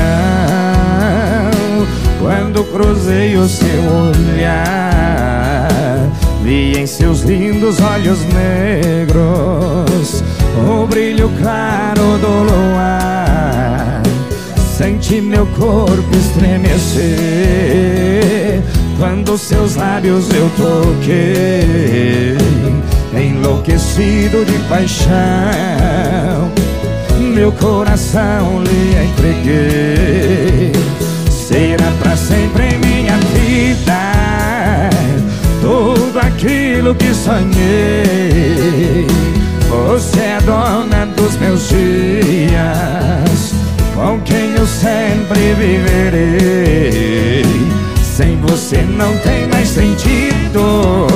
Quando 2.20 2.64
cruzei 2.64 3.34
o 3.39 3.49
seu 3.49 3.82
olhar. 4.36 5.68
Vi 6.43 6.78
em 6.78 6.86
seus 6.86 7.22
lindos 7.22 7.80
olhos 7.80 8.18
negros 8.26 10.22
O 10.70 10.86
brilho 10.86 11.30
claro 11.41 12.18
do 12.18 12.43
luar. 12.45 14.03
Sente 14.76 15.18
meu 15.22 15.47
corpo 15.47 16.14
estremecer 16.14 17.09
Quando 18.99 19.39
seus 19.39 19.76
lábios 19.76 20.28
eu 20.30 20.51
toquei 20.59 22.36
Enlouquecido 23.15 24.45
de 24.45 24.59
paixão 24.69 25.09
Meu 27.19 27.51
coração 27.53 28.63
lhe 28.63 28.95
entreguei. 29.05 30.73
Será 31.31 31.91
pra 32.01 32.15
sempre 32.17 32.65
em 32.65 32.79
minha 32.79 33.17
vida 33.33 34.91
Tudo 35.63 36.19
aquilo 36.19 36.95
que 36.95 37.15
sonhei. 37.15 39.07
Você 39.69 40.21
é 40.21 40.39
dona 40.45 41.07
dos 41.17 41.37
meus 41.37 41.69
dias 41.69 43.55
Com 43.95 44.21
quem 44.21 44.55
eu 44.55 44.67
sempre 44.67 45.55
viverei. 45.55 47.43
Sem 48.03 48.37
você 48.43 48.83
não 48.83 49.17
tem 49.19 49.47
mais 49.49 49.69
sentido 49.69 51.07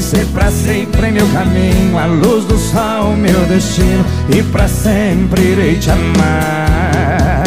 Vai 0.00 0.08
ser 0.08 0.26
pra 0.28 0.50
sempre 0.50 1.10
meu 1.10 1.28
caminho 1.28 1.98
A 1.98 2.06
luz 2.06 2.46
do 2.46 2.56
sol, 2.56 3.14
meu 3.18 3.44
destino 3.44 4.02
E 4.34 4.42
pra 4.44 4.66
sempre 4.66 5.42
irei 5.42 5.76
te 5.76 5.90
amar. 5.90 7.44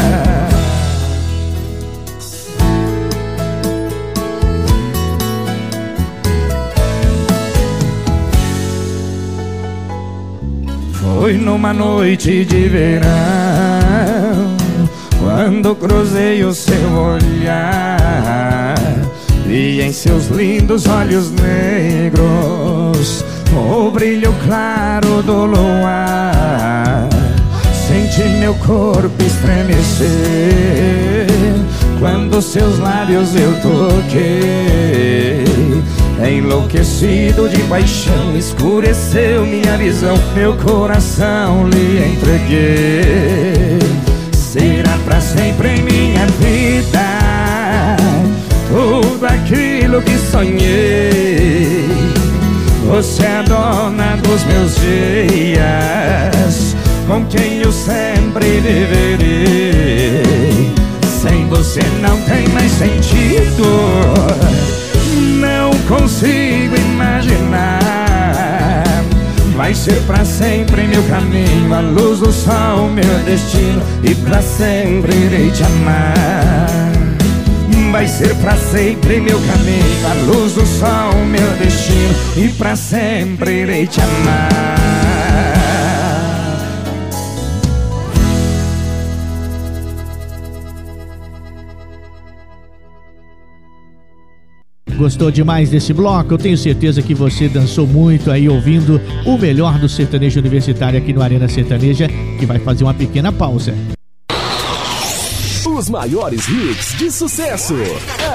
Foi 10.91 11.34
numa 11.34 11.74
noite 11.74 12.45
de 12.45 12.70
verão 12.70 13.10
Quando 15.20 15.74
cruzei 15.74 16.43
o 16.43 16.54
seu 16.54 16.91
olhar 16.93 18.76
E 19.48 19.82
em 19.82 19.91
seus 19.91 20.28
lindos 20.28 20.88
olhos 20.88 21.32
negros 21.32 23.24
O 23.52 23.91
brilho 23.91 24.34
claro 24.46 25.22
do 25.22 25.46
luar 25.46 27.10
Senti 27.88 28.24
meu 28.39 28.56
corpo 28.56 29.24
estremecer. 29.24 30.08
Quando 32.00 32.41
seus 32.41 32.80
lábios 32.80 33.36
eu 33.36 33.54
toquei 33.62 35.44
Enlouquecido 36.26 37.50
de 37.50 37.62
paixão, 37.64 38.36
escureceu 38.38 39.46
minha 39.46 39.78
visão 39.78 40.16
Meu 40.34 40.56
coração 40.56 41.68
lhe 41.68 42.14
entreguei. 42.14 43.80
Será 44.32 44.98
pra 45.06 45.20
sempre 45.20 45.70
em 45.70 45.84
minha 45.84 46.26
vida 46.28 47.24
Tudo 49.24 49.36
aquilo 49.36 50.01
que 50.01 50.17
sonhei. 50.17 51.88
Você 52.89 53.24
é 53.24 53.41
dona 53.43 54.17
dos 54.17 54.43
meus 54.43 54.76
dias 54.76 55.55
Com 57.07 57.24
quem 57.28 57.61
eu 57.61 57.71
sempre 57.71 58.59
viverei. 58.59 60.26
Sem 61.21 61.47
você 61.47 61.80
não 62.01 62.19
tem 62.24 62.49
mais 62.49 62.69
sentido. 62.74 63.63
Não 65.39 65.71
consigo 65.88 66.76
imaginar. 66.76 67.80
Vai 69.55 69.74
ser 69.74 70.01
pra 70.01 70.26
sempre 70.26 70.86
meu 70.88 71.03
caminho 71.03 71.74
A 71.74 71.80
luz 71.80 72.19
do 72.19 72.34
sol, 72.34 72.89
meu 72.89 73.19
destino 73.24 73.84
E 74.03 74.15
pra 74.15 74.41
sempre 74.41 75.15
irei 75.15 75.51
te 75.51 75.63
amar 75.63 76.83
Vai 77.94 78.08
ser 78.08 78.36
pra 78.38 78.56
sempre 78.58 79.20
meu 79.20 79.39
caminho 79.39 80.08
A 80.10 80.14
luz 80.26 80.54
do 80.56 80.66
sol, 80.66 81.14
meu 81.26 81.48
destino 81.60 82.16
E 82.36 82.50
pra 82.58 82.76
sempre 82.76 83.62
irei 83.62 83.86
te 83.86 84.02
amar 84.02 84.74
Gostou 94.98 95.30
demais 95.30 95.70
desse 95.70 95.94
bloco? 95.94 96.34
Eu 96.34 96.38
tenho 96.39 96.58
certeza 96.58 97.00
que 97.00 97.14
você 97.14 97.48
dançou 97.48 97.86
muito 97.86 98.32
aí 98.32 98.50
ouvindo 98.50 99.00
o 99.24 99.38
melhor 99.38 99.78
do 99.78 99.88
sertanejo 99.88 100.39
universitário 100.39 100.98
aqui 100.98 101.14
no 101.14 101.22
Arena 101.22 101.48
Sertaneja, 101.48 102.08
que 102.39 102.46
vai 102.46 102.58
fazer 102.58 102.86
uma 102.86 102.94
pequena 102.94 103.32
pausa. 103.32 103.74
Os 105.84 105.90
maiores 105.90 106.48
hits 106.48 106.98
de 106.98 107.12
sucesso. 107.12 107.76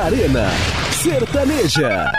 Arena 0.05 0.51
Sertaneja. 0.93 2.13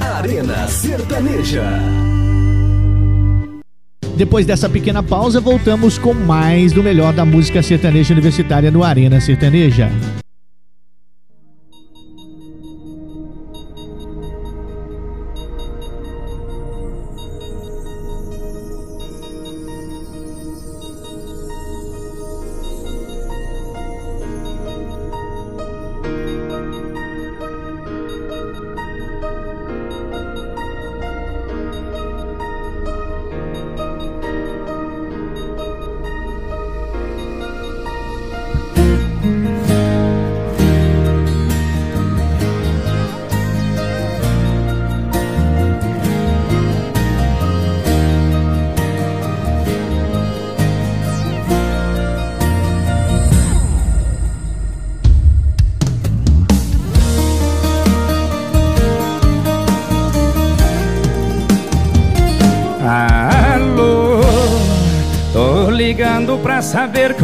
Arena 0.00 0.68
Sertaneja. 0.68 1.64
Depois 4.16 4.46
dessa 4.46 4.68
pequena 4.68 5.02
pausa, 5.02 5.40
voltamos 5.40 5.98
com 5.98 6.14
mais 6.14 6.72
do 6.72 6.80
melhor 6.80 7.12
da 7.12 7.24
música 7.24 7.64
sertaneja 7.64 8.14
universitária 8.14 8.70
no 8.70 8.84
Arena 8.84 9.20
Sertaneja. 9.20 9.90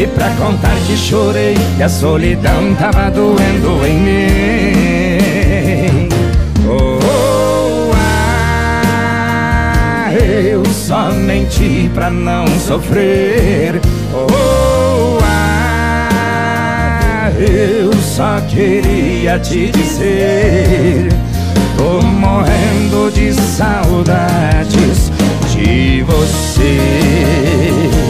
E 0.00 0.06
pra 0.06 0.30
contar 0.30 0.74
que 0.86 0.96
chorei, 0.96 1.54
que 1.76 1.82
a 1.82 1.88
solidão 1.90 2.74
tava 2.76 3.10
doendo 3.10 3.86
em 3.86 3.98
mim. 3.98 6.08
Oh, 6.66 7.90
ah, 7.94 10.10
eu 10.14 10.64
só 10.64 11.12
menti 11.12 11.90
pra 11.92 12.08
não 12.08 12.46
sofrer. 12.60 13.78
Oh, 14.14 15.18
ah, 15.22 17.30
eu 17.38 17.92
só 17.92 18.40
queria 18.48 19.38
te 19.38 19.70
dizer. 19.70 21.10
Tô 21.76 22.00
morrendo 22.00 23.12
de 23.12 23.34
saudades 23.34 25.12
de 25.52 26.02
você. 26.04 28.09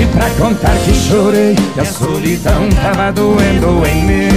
e 0.00 0.06
pra 0.06 0.30
contar 0.30 0.74
que 0.84 0.94
chorei 0.94 1.54
Que 1.74 1.80
a 1.80 1.84
solidão 1.84 2.68
tava 2.70 3.12
doendo 3.12 3.84
em 3.86 4.02
mim. 4.04 4.28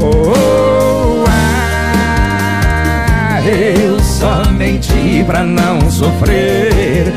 Oh, 0.00 1.24
ah, 1.28 3.40
eu 3.44 3.98
só 4.00 4.44
menti 4.50 5.24
pra 5.26 5.42
não 5.42 5.90
sofrer. 5.90 7.12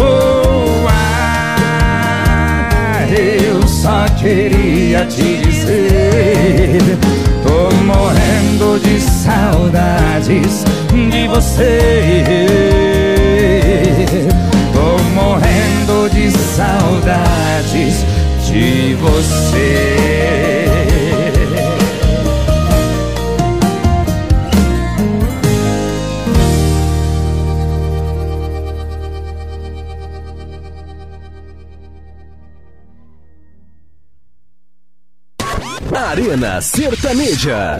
Oh, 0.00 0.86
ah, 0.88 3.06
eu 3.10 3.62
só 3.66 4.04
queria 4.18 5.06
te 5.06 5.38
dizer 5.38 6.98
Tô 7.42 7.70
morrendo 7.84 8.78
de 8.80 9.00
saudades 9.00 10.64
de 11.10 11.26
você 11.28 12.24
morrendo 15.14 16.10
de 16.10 16.30
saudades 16.30 18.04
de 18.46 18.94
você. 18.94 20.34
Arena 36.14 36.60
Sertaneja. 36.60 37.78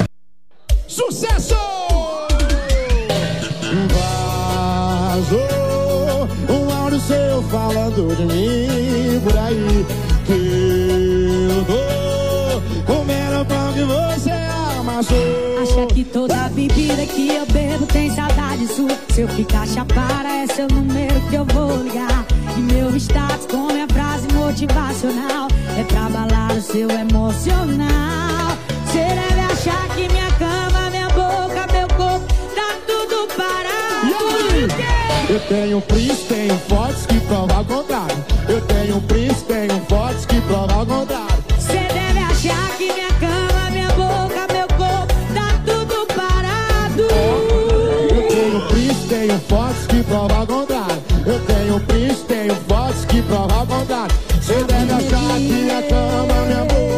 Que 16.04 16.10
toda 16.10 16.48
bebida 16.50 17.06
que 17.06 17.28
eu 17.28 17.46
bebo 17.46 17.86
tem 17.86 18.10
saudade 18.14 18.66
sua. 18.66 18.96
Se 19.10 19.22
eu 19.22 19.28
ficar 19.28 19.66
chapada 19.66 20.28
é 20.28 20.46
seu 20.46 20.68
número 20.68 21.20
que 21.28 21.34
eu 21.36 21.44
vou 21.46 21.82
ligar. 21.82 22.24
E 22.56 22.60
meu 22.60 22.94
status 22.96 23.46
com 23.46 23.72
minha 23.72 23.86
frase 23.88 24.28
motivacional 24.32 25.48
É 25.76 25.82
pra 25.84 26.06
abalar 26.06 26.52
o 26.52 26.60
seu 26.60 26.88
emocional. 26.90 28.56
Cê 28.92 29.00
deve 29.00 29.40
achar 29.40 29.88
que 29.94 30.08
minha 30.08 30.30
cama, 30.32 30.90
minha 30.90 31.08
boca, 31.08 31.66
meu 31.72 31.88
corpo 31.88 32.26
Tá 32.54 32.76
tudo 32.86 33.28
parado. 33.36 34.72
Eu 35.28 35.40
tenho 35.40 35.80
prints, 35.80 36.20
tenho 36.28 36.56
fotos 36.68 37.06
que 37.06 37.18
provam 37.20 37.56
ao 37.56 37.64
contrário. 37.64 38.24
Eu 38.48 38.60
tenho 38.60 39.00
prints, 39.02 39.42
tenho 39.42 39.80
fotos 39.88 40.26
que 40.26 40.40
provam 40.42 40.80
ao 40.80 40.86
contrário. 40.86 41.44
Cê 41.58 41.88
deve 41.92 42.18
achar 42.18 42.73
provam 50.14 50.38
ao 50.38 50.46
contrário 50.46 51.02
Eu 51.26 51.40
tenho 51.40 51.80
prints, 51.80 52.22
tenho 52.28 52.54
fotos 52.68 53.04
que 53.06 53.20
provam 53.22 53.58
ao 53.58 53.66
contrário 53.66 54.14
Você 54.40 54.62
deve 54.62 54.92
achar 54.92 55.34
que 55.34 55.40
minha 55.40 55.82
cama, 55.82 56.34
minha 56.46 56.64
boca, 56.64 56.93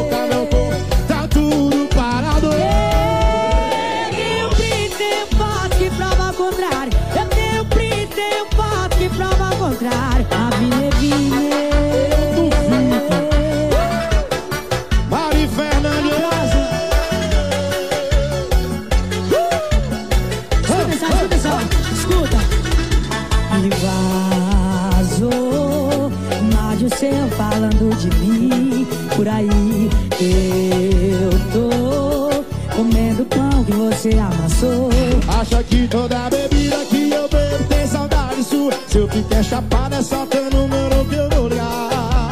Acha 35.57 35.64
que 35.64 35.88
toda 35.88 36.28
bebida 36.28 36.76
que 36.90 37.11
eu 37.11 37.26
bebo 37.30 37.64
tem 37.64 37.86
saudade 37.86 38.44
sua. 38.44 38.70
Se 38.88 38.98
eu 38.98 39.09
fiquei 39.09 39.42
chapada 39.42 39.96
é 39.96 40.02
só 40.02 40.26
teu 40.26 40.50
número 40.50 41.02
que 41.07 41.14
eu 41.14 41.30
vou 41.30 41.48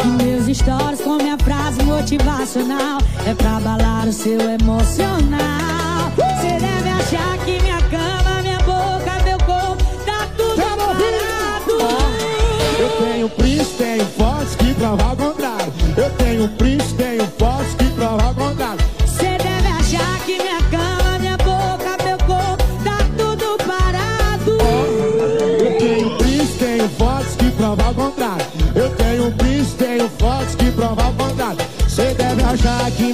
E 0.05 0.22
meus 0.22 0.59
stories 0.59 1.01
com 1.01 1.16
minha 1.16 1.39
frase 1.39 1.83
motivacional 1.85 2.99
É 3.27 3.33
pra 3.33 3.57
abalar 3.57 4.07
o 4.07 4.12
seu 4.12 4.39
emocional. 4.39 6.12
Você 6.14 6.49
deve 6.49 6.89
achar 6.91 7.39
que 7.47 7.62
minha 7.62 7.81
cama, 7.85 8.43
minha 8.43 8.59
boca, 8.59 9.25
meu 9.25 9.39
corpo 9.39 9.85
Tá 10.05 10.29
tudo 10.37 10.57
parado 10.57 11.72
Eu 12.79 12.91
tenho 13.07 13.29
prints, 13.31 13.68
tenho 13.79 14.05
fotos 14.05 14.55
que 14.57 14.75
provam 14.75 15.09
ao 15.09 15.16
contrário. 15.16 15.72
Eu 15.97 16.11
tenho 16.18 16.49
prints, 16.59 16.84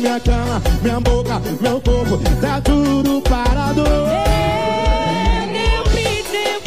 minha 0.00 0.18
cama, 0.20 0.62
minha 0.82 1.00
boca, 1.00 1.40
meu 1.60 1.80
corpo 1.80 2.18
Tá 2.40 2.60
tudo 2.60 3.20
parado 3.22 3.82
Eu 3.82 3.86
tenho 5.92 6.60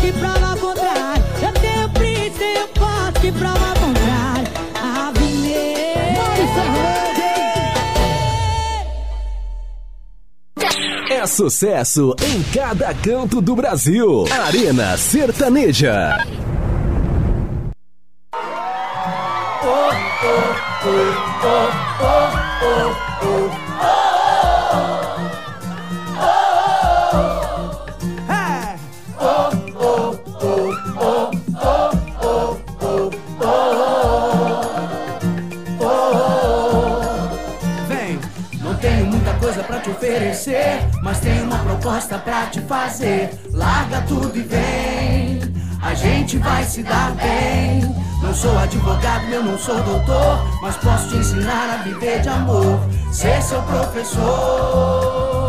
que 0.00 0.12
prova 0.12 0.46
ao 0.46 0.56
contrário 0.56 1.22
Eu 1.42 1.52
tenho 1.60 1.90
foto 2.74 3.20
que 3.20 3.30
prova 3.32 3.74
Avenida 5.08 6.00
É 11.10 11.26
sucesso 11.26 12.14
em 12.22 12.42
cada 12.54 12.94
canto 12.94 13.40
do 13.40 13.54
Brasil. 13.54 14.24
Arena 14.46 14.96
Sertaneja. 14.96 16.24
Larga 43.52 44.02
tudo 44.02 44.36
e 44.36 44.42
vem, 44.42 45.40
a 45.82 45.94
gente 45.94 46.38
vai 46.38 46.64
se 46.64 46.82
dar 46.82 47.12
bem. 47.12 47.80
Não 48.22 48.34
sou 48.34 48.56
advogado, 48.58 49.24
eu 49.30 49.42
não 49.42 49.58
sou 49.58 49.82
doutor, 49.82 50.46
mas 50.62 50.76
posso 50.76 51.08
te 51.08 51.16
ensinar 51.16 51.80
a 51.80 51.82
viver 51.82 52.20
de 52.20 52.28
amor, 52.28 52.80
ser 53.10 53.42
seu 53.42 53.62
professor. 53.62 55.40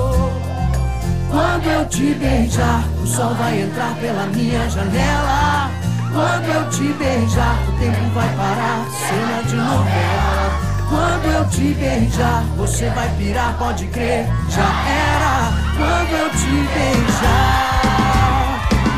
Quando 1.30 1.66
eu 1.66 1.86
te 1.88 2.14
beijar, 2.16 2.84
o 3.02 3.08
sol 3.08 3.34
vai 3.36 3.62
entrar 3.62 3.94
pela 3.96 4.26
minha 4.28 4.70
janela. 4.70 5.70
Quando 6.12 6.46
eu 6.46 6.70
te 6.70 6.94
beijar, 6.94 7.58
o 7.70 7.80
tempo 7.80 8.10
vai 8.14 8.30
parar, 8.36 8.86
cena 8.90 9.44
de 9.44 9.56
novela. 9.56 10.72
Quando 10.90 11.26
eu 11.34 11.48
te 11.50 11.74
beijar, 11.74 12.44
você 12.58 12.90
vai 12.90 13.10
pirar, 13.18 13.58
pode 13.58 13.86
crer, 13.88 14.28
já 14.50 14.62
era. 14.90 15.61
Quando 15.78 16.12
eu 16.12 16.30
te 16.30 16.54
beijar, 16.74 17.72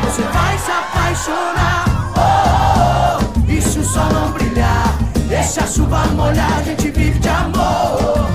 você 0.02 0.22
vai 0.22 0.58
se 0.58 0.70
apaixonar. 0.70 1.84
Oh. 2.16 3.50
E 3.50 3.60
se 3.60 3.78
o 3.78 3.84
sol 3.84 4.12
não 4.12 4.32
brilhar, 4.32 5.04
Deixa 5.34 5.62
a 5.62 5.66
chuva 5.66 6.06
molhar, 6.14 6.58
a 6.58 6.62
gente 6.62 6.90
vive 6.90 7.18
de 7.18 7.28
amor. 7.28 8.28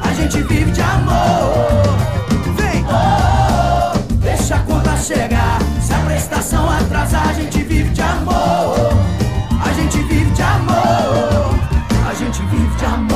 A 0.00 0.12
gente 0.14 0.42
vive 0.44 0.70
de 0.70 0.80
amor. 0.80 1.96
Vem! 2.56 2.84
Oh, 2.88 3.98
deixa 4.22 4.56
a 4.56 4.58
conta 4.60 4.96
chegar. 4.96 5.58
Se 5.82 5.92
a 5.92 5.98
prestação 5.98 6.70
atrasar, 6.70 7.28
a 7.28 7.32
gente 7.32 7.62
vive 7.62 7.90
de 7.90 8.00
amor. 8.00 8.92
A 9.62 9.72
gente 9.74 9.98
vive 10.04 10.30
de 10.30 10.42
amor. 10.42 11.54
A 12.08 12.14
gente 12.14 12.40
vive 12.42 12.76
de 12.76 12.84
amor. 12.86 13.07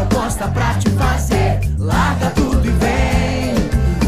Proposta 0.00 0.48
pra 0.48 0.74
te 0.74 0.88
fazer. 0.90 1.60
Larga 1.78 2.30
tudo 2.30 2.64
e 2.64 2.70
vem, 2.70 3.54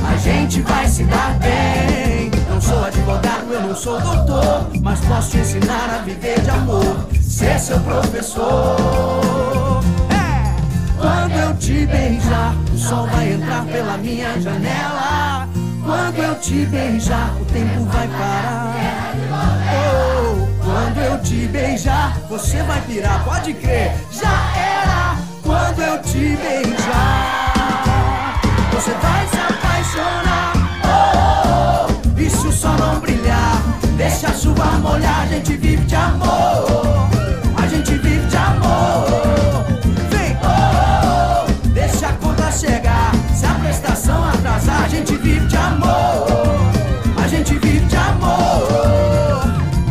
a 0.08 0.16
gente 0.16 0.60
vai 0.62 0.86
se 0.88 1.04
dar 1.04 1.38
bem. 1.38 2.30
Não 2.48 2.60
sou 2.60 2.84
advogado, 2.84 3.52
eu 3.52 3.60
não 3.62 3.74
sou 3.74 4.00
doutor, 4.00 4.70
mas 4.80 5.00
posso 5.00 5.32
te 5.32 5.38
ensinar 5.38 5.98
a 5.98 6.02
viver 6.02 6.40
de 6.40 6.50
amor. 6.50 7.06
Ser 7.20 7.58
seu 7.58 7.80
professor. 7.80 8.76
É. 10.10 10.54
Quando 10.96 11.32
eu 11.32 11.56
te 11.56 11.86
beijar, 11.86 12.54
o 12.72 12.78
sol 12.78 13.06
vai 13.08 13.32
entrar 13.32 13.64
pela 13.64 13.96
minha 13.98 14.40
janela. 14.40 15.48
Quando 15.84 16.18
eu 16.18 16.34
te 16.36 16.64
beijar, 16.66 17.34
o 17.40 17.44
tempo 17.46 17.84
vai 17.86 18.06
parar. 18.08 18.74
Oh, 19.74 20.46
quando 20.64 20.98
eu 20.98 21.18
te 21.20 21.46
beijar, 21.48 22.16
você 22.28 22.62
vai 22.62 22.80
pirar, 22.82 23.24
pode 23.24 23.52
crer. 23.54 23.92
Já 24.12 24.51
te 26.22 26.36
beijar, 26.36 27.52
você 28.72 28.92
vai 29.02 29.26
se 29.26 29.38
apaixonar. 29.38 30.52
Oh, 30.84 31.88
oh, 31.88 32.20
e 32.20 32.30
se 32.30 32.46
o 32.46 32.52
sol 32.52 32.76
não 32.78 33.00
brilhar, 33.00 33.60
deixa 33.96 34.28
a 34.28 34.32
chuva 34.32 34.66
molhar, 34.80 35.22
a 35.22 35.26
gente 35.26 35.56
vive 35.56 35.84
de 35.84 35.96
amor. 35.96 37.08
A 37.56 37.66
gente 37.66 37.94
vive 37.96 38.24
de 38.28 38.36
amor. 38.36 39.64
Vem, 40.10 40.36
oh, 40.44 41.44
oh, 41.44 41.68
deixa 41.70 42.06
a 42.06 42.12
conta 42.12 42.52
chegar. 42.52 43.10
Se 43.34 43.44
a 43.44 43.54
prestação 43.54 44.24
atrasar, 44.28 44.84
a 44.84 44.88
gente 44.88 45.16
vive 45.16 45.44
de 45.46 45.56
amor. 45.56 46.26
A 47.16 47.26
gente 47.26 47.54
vive 47.54 47.84
de 47.86 47.96
amor. 47.96 48.62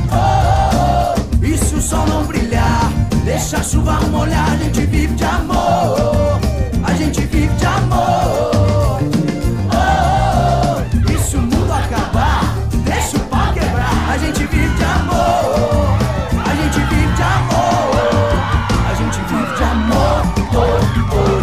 Oh, 0.10 1.18
oh, 1.44 1.46
e 1.46 1.58
se 1.58 1.76
o 1.76 1.82
sol 1.82 2.08
não 2.08 2.24
brilhar, 2.24 2.90
deixa 3.26 3.58
a 3.58 3.64
chuva 3.64 4.00
molhar, 4.10 4.54
a 4.54 4.56
gente 4.56 4.86
vive 4.86 5.14
de 5.14 5.26
amor. 5.26 6.11
Oh, 20.54 21.10
oh, 21.14 21.41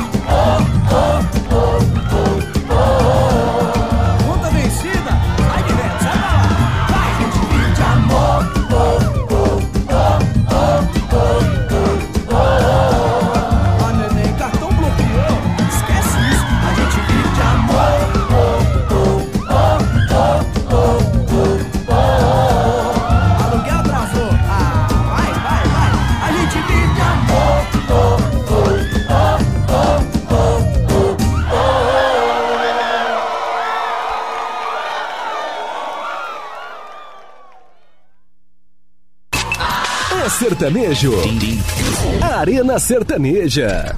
sertanejo. 40.69 41.13
Arena 42.21 42.79
Sertaneja. 42.79 43.97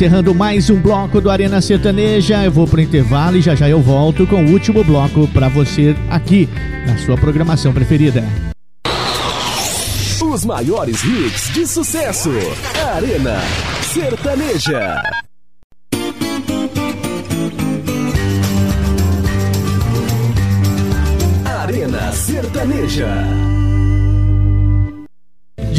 Encerrando 0.00 0.34
mais 0.34 0.70
um 0.70 0.80
bloco 0.80 1.20
do 1.20 1.28
Arena 1.28 1.60
Sertaneja, 1.60 2.42
eu 2.42 2.50
vou 2.50 2.66
pro 2.66 2.80
intervalo 2.80 3.36
e 3.36 3.42
já 3.42 3.54
já 3.54 3.68
eu 3.68 3.82
volto 3.82 4.26
com 4.26 4.42
o 4.42 4.50
último 4.50 4.82
bloco 4.82 5.28
para 5.28 5.46
você 5.50 5.94
aqui 6.08 6.48
na 6.86 6.96
sua 6.96 7.18
programação 7.18 7.70
preferida. 7.70 8.24
Os 10.22 10.42
maiores 10.46 11.04
hits 11.04 11.52
de 11.52 11.66
sucesso. 11.66 12.30
Arena 12.94 13.42
Sertaneja. 13.92 15.02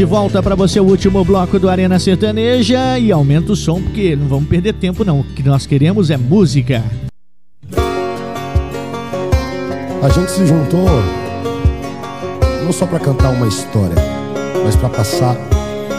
De 0.02 0.06
volta 0.06 0.42
para 0.42 0.56
você 0.56 0.80
o 0.80 0.84
último 0.84 1.24
bloco 1.24 1.60
do 1.60 1.70
Arena 1.70 2.00
Sertaneja 2.00 2.98
e 2.98 3.12
aumenta 3.12 3.52
o 3.52 3.56
som 3.56 3.80
porque 3.80 4.16
não 4.16 4.28
vamos 4.28 4.50
perder 4.50 4.74
tempo 4.74 5.06
não. 5.06 5.20
O 5.20 5.24
que 5.24 5.44
nós 5.44 5.68
queremos 5.68 6.10
é 6.10 6.18
música. 6.18 6.84
A 10.02 10.10
gente 10.10 10.32
se 10.32 10.48
juntou 10.48 10.90
não 12.66 12.74
só 12.74 12.88
para 12.88 12.98
cantar 12.98 13.30
uma 13.30 13.48
história, 13.48 13.94
mas 14.64 14.76
para 14.76 14.90
passar 14.90 15.38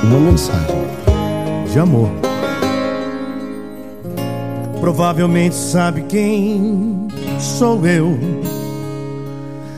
uma 0.03 0.19
mensagem 0.19 0.75
de 1.73 1.79
amor. 1.79 2.11
Provavelmente 4.81 5.55
sabe 5.55 6.03
quem 6.09 7.07
sou 7.39 7.87
eu. 7.87 8.19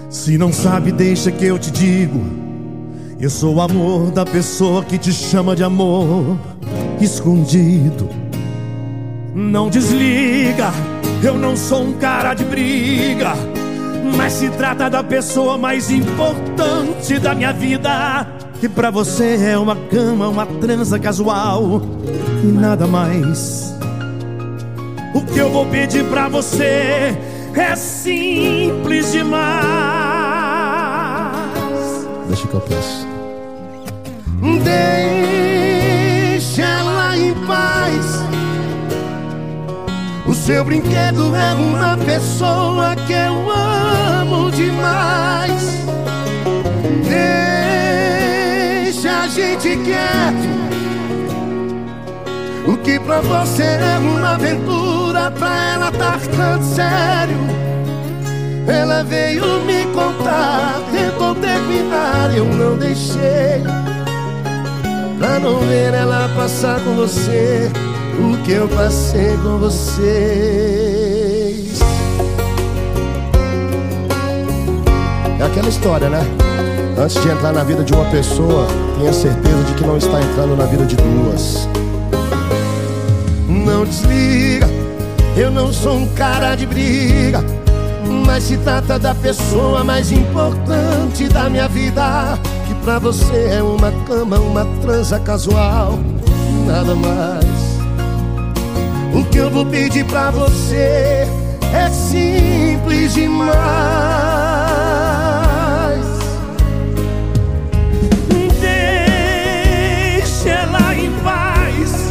Se 0.09 0.39
não 0.39 0.51
sabe, 0.51 0.93
deixa 0.93 1.31
que 1.31 1.45
eu 1.45 1.59
te 1.59 1.71
digo. 1.71 2.44
Eu 3.25 3.31
sou 3.31 3.55
o 3.55 3.61
amor 3.63 4.11
da 4.11 4.27
pessoa 4.27 4.85
que 4.85 4.99
te 4.99 5.11
chama 5.11 5.57
de 5.57 5.65
amor 5.65 6.37
escondido. 7.01 8.07
Não 9.35 9.71
desliga, 9.71 10.71
eu 11.23 11.33
não 11.33 11.57
sou 11.57 11.85
um 11.85 11.95
cara 11.95 12.35
de 12.35 12.45
briga. 12.45 13.33
Mas 14.15 14.35
se 14.35 14.51
trata 14.51 14.91
da 14.91 15.03
pessoa 15.03 15.57
mais 15.57 15.91
importante 15.91 17.19
da 17.19 17.35
minha 17.35 17.51
vida. 17.51 18.29
Que 18.61 18.69
pra 18.69 18.91
você 18.91 19.39
é 19.43 19.57
uma 19.57 19.75
cama, 19.75 20.29
uma 20.29 20.45
transa 20.45 20.99
casual 20.99 21.81
e 22.43 22.47
nada 22.47 22.87
mais. 22.87 23.75
O 25.15 25.23
que 25.23 25.39
eu 25.39 25.51
vou 25.51 25.65
pedir 25.65 26.05
pra 26.11 26.29
você 26.29 27.17
é 27.55 27.75
simples 27.75 29.13
demais. 29.13 29.65
Deixa 32.29 32.47
que 32.47 32.53
eu 32.53 32.61
peço. 32.61 33.14
Deixa 34.63 36.63
ela 36.63 37.17
em 37.17 37.33
paz. 37.47 38.23
O 40.27 40.35
seu 40.35 40.63
brinquedo 40.63 41.35
é 41.35 41.55
uma 41.55 41.97
pessoa 41.97 42.95
que 43.07 43.15
eu 43.15 43.51
amo 43.51 44.51
demais. 44.51 45.85
Deixa 48.85 49.23
a 49.23 49.29
gente 49.29 49.79
quieto. 49.79 50.49
O 52.67 52.77
que 52.77 53.01
pra 53.01 53.23
você 53.23 53.63
é 53.63 53.99
uma 53.99 54.35
aventura, 54.35 55.31
pra 55.31 55.73
ela 55.73 55.91
tá 55.91 56.19
ficando 56.19 56.63
sério. 56.65 57.39
Ela 58.67 59.03
veio 59.05 59.65
me 59.65 59.87
contar, 59.95 60.83
tentou 60.93 61.35
terminar, 61.35 62.31
eu 62.37 62.45
não 62.45 62.77
deixei. 62.77 63.63
Pra 65.19 65.39
não 65.39 65.61
ver 65.61 65.95
ela 65.95 66.29
passar 66.37 66.81
com 66.81 66.95
você 66.97 67.71
o 68.19 68.37
que 68.45 68.53
eu 68.53 68.69
passei 68.69 69.37
com 69.43 69.59
vocês. 69.59 70.05
É 75.39 75.43
aquela 75.45 75.69
história, 75.69 76.09
né? 76.09 76.23
Antes 76.97 77.21
de 77.21 77.29
entrar 77.29 77.53
na 77.53 77.65
vida 77.65 77.83
de 77.83 77.93
uma 77.93 78.05
pessoa, 78.07 78.67
tenha 78.99 79.13
certeza 79.13 79.63
de 79.65 79.75
que 79.75 79.85
não 79.85 79.97
está 79.97 80.21
entrando 80.21 80.57
na 80.57 80.65
vida 80.65 80.87
de 80.87 80.97
duas. 80.97 81.69
Não 83.49 83.85
desliga, 83.85 84.69
eu 85.37 85.51
não 85.51 85.73
sou 85.73 85.97
um 85.97 86.09
cara 86.15 86.55
de 86.55 86.67
briga. 86.67 87.45
Mas 88.27 88.45
se 88.45 88.57
trata 88.59 88.99
da 88.99 89.15
pessoa 89.15 89.83
mais 89.83 90.13
importante 90.13 91.29
da 91.29 91.49
minha 91.49 91.69
vida. 91.69 92.39
Pra 92.85 92.99
você 92.99 93.49
é 93.51 93.63
uma 93.63 93.91
cama, 94.07 94.39
uma 94.39 94.67
transa 94.83 95.19
casual, 95.19 95.99
nada 96.67 96.95
mais. 96.95 97.45
O 99.15 99.25
que 99.31 99.39
eu 99.39 99.49
vou 99.49 99.65
pedir 99.65 100.05
pra 100.05 100.31
você 100.31 101.27
é 101.73 101.89
simples 101.91 103.15
demais. 103.15 103.55
Deixa 108.61 110.51
ela 110.51 110.95
em 110.95 111.11
paz. 111.23 112.11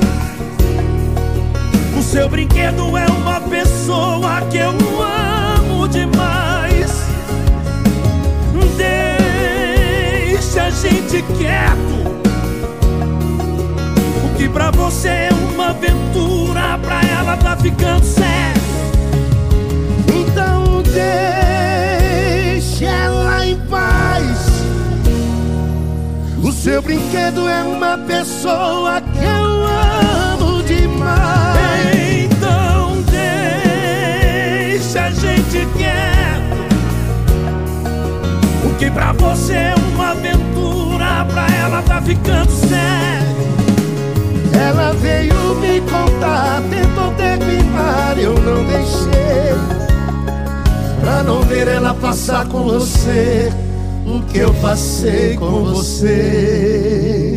O 1.95 2.01
seu 2.01 2.27
brinquedo 2.27 2.97
é 2.97 3.05
uma 3.05 3.39
pessoa 3.41 4.41
que 4.49 4.57
eu 4.57 4.73
Deixa 10.53 10.67
a 10.67 10.69
gente 10.69 11.23
quieto. 11.35 12.13
O 14.23 14.29
que 14.37 14.47
pra 14.47 14.69
você 14.69 15.07
é 15.07 15.29
uma 15.51 15.69
aventura, 15.69 16.77
pra 16.77 17.01
ela 17.01 17.35
tá 17.37 17.57
ficando 17.57 18.05
sério. 18.05 18.61
Então 20.13 20.83
deixa 20.83 22.85
ela 22.85 23.47
em 23.47 23.57
paz. 23.61 24.47
O 26.43 26.51
seu 26.51 26.83
brinquedo 26.83 27.49
é 27.49 27.63
uma 27.63 27.97
pessoa 27.97 29.01
que 29.01 29.25
eu 29.25 29.65
amo 29.65 30.61
demais. 30.61 32.25
Então 32.25 33.01
deixa 34.69 35.05
a 35.05 35.09
gente 35.09 35.67
quieto. 35.75 36.13
O 38.67 38.73
que 38.77 38.91
pra 38.91 39.13
você 39.13 39.53
é 39.53 39.73
uma 39.95 40.11
aventura, 40.11 40.42
pra 41.25 41.47
ela 41.47 41.81
tá 41.81 42.01
ficando 42.01 42.51
sério. 42.51 43.33
Ela 44.53 44.93
veio 44.93 45.55
me 45.55 45.81
contar, 45.81 46.61
tentou 46.69 47.11
terminar, 47.13 48.17
eu 48.17 48.33
não 48.33 48.63
deixei. 48.65 49.53
Pra 51.01 51.23
não 51.23 51.41
ver 51.41 51.67
ela 51.67 51.93
passar 51.93 52.47
com 52.47 52.63
você 52.63 53.51
o 54.05 54.21
que 54.23 54.39
eu 54.39 54.53
passei 54.55 55.35
com 55.35 55.65
você. 55.65 57.32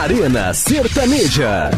Arena 0.00 0.54
Sertaneja. 0.54 1.72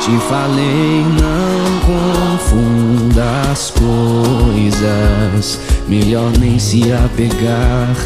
Te 0.00 0.18
falei, 0.28 1.04
não 1.18 1.80
confunda 1.80 3.50
as 3.50 3.72
coisas. 3.72 5.58
Melhor 5.88 6.30
nem 6.38 6.60
se 6.60 6.92
apegar. 6.92 7.96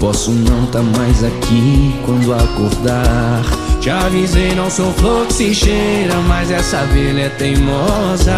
Posso 0.00 0.30
não 0.30 0.64
tá 0.68 0.80
mais 0.80 1.22
aqui 1.22 1.94
quando 2.06 2.32
acordar. 2.32 3.44
Te 3.78 3.90
avisei, 3.90 4.54
não 4.54 4.70
sou 4.70 4.90
flor 4.94 5.26
que 5.26 5.34
se 5.34 5.54
cheira, 5.54 6.16
mas 6.26 6.50
essa 6.50 6.78
abelha 6.78 7.24
é 7.24 7.28
teimosa. 7.28 8.32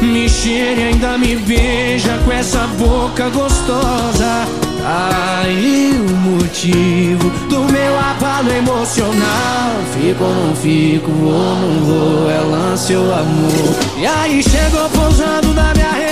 Me 0.00 0.28
cheira 0.28 0.80
e 0.80 0.84
ainda 0.84 1.18
me 1.18 1.34
beija 1.34 2.16
com 2.24 2.30
essa 2.30 2.68
boca 2.78 3.28
gostosa. 3.30 4.46
Aí 4.84 5.92
o 5.98 6.16
motivo 6.16 7.30
do 7.48 7.72
meu 7.72 7.98
abalo 7.98 8.50
emocional. 8.50 9.72
Fico 9.92 10.24
ou 10.24 10.34
não 10.34 10.56
fico, 10.56 11.10
vou 11.10 11.32
ou 11.32 11.56
não 11.56 11.84
vou, 11.84 12.30
é 12.30 12.40
lance 12.40 12.94
ou 12.94 13.12
amor. 13.12 13.76
E 13.96 14.06
aí 14.06 14.42
chegou 14.42 14.88
pousando 14.90 15.54
na 15.54 15.72
minha 15.74 15.92
revoada 15.92 16.11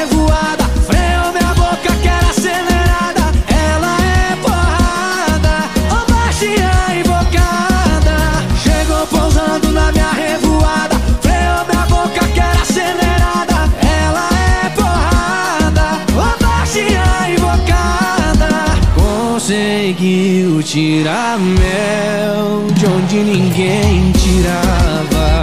tira 20.63 21.03
tirar 21.03 21.39
mel 21.39 22.67
de 22.75 22.87
onde 22.87 23.17
ninguém 23.17 24.13
tirava. 24.13 25.43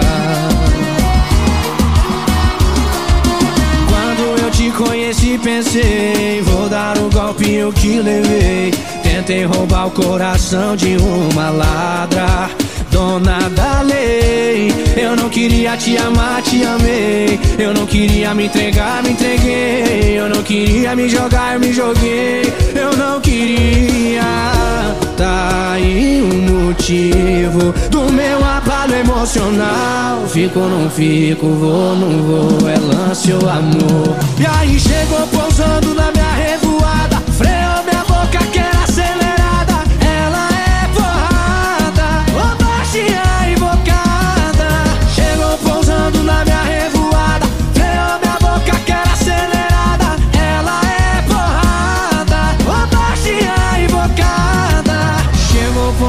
Quando 3.88 4.42
eu 4.42 4.50
te 4.50 4.70
conheci, 4.70 5.38
pensei: 5.38 6.42
vou 6.42 6.68
dar 6.68 6.96
o 6.98 7.10
golpe 7.10 7.52
eu 7.52 7.72
que 7.72 7.98
levei. 8.00 8.72
Tentei 9.02 9.44
roubar 9.44 9.86
o 9.86 9.90
coração 9.90 10.76
de 10.76 10.96
uma 10.96 11.50
ladra, 11.50 12.50
dona 12.90 13.48
da 13.50 13.82
lei. 13.82 14.72
Eu 14.96 15.16
não 15.16 15.28
queria 15.28 15.76
te 15.76 15.96
amar, 15.96 16.42
te 16.42 16.62
amei. 16.64 17.38
Eu 17.58 17.74
não 17.74 17.86
queria 17.86 18.34
me 18.34 18.46
entregar, 18.46 19.02
me 19.02 19.10
entreguei. 19.10 20.18
Eu 20.18 20.28
não 20.28 20.42
queria 20.42 20.94
me 20.94 21.08
jogar, 21.08 21.58
me 21.58 21.72
joguei. 21.72 22.42
Eu 22.74 22.96
não 22.96 23.20
queria. 23.20 25.07
Tá 25.18 25.72
aí 25.72 26.22
o 26.22 26.32
motivo 26.52 27.74
do 27.90 28.12
meu 28.12 28.38
abalo 28.44 28.94
emocional. 28.94 30.24
Fico, 30.28 30.60
não 30.60 30.88
fico, 30.88 31.44
vou, 31.44 31.96
não 31.96 32.22
vou. 32.22 32.70
É 32.70 32.78
lance 32.78 33.32
ou 33.32 33.50
amor. 33.50 34.16
E 34.38 34.46
aí 34.46 34.78
chegou 34.78 35.26
pousando 35.26 35.92
na 35.92 36.12
minha 36.12 36.17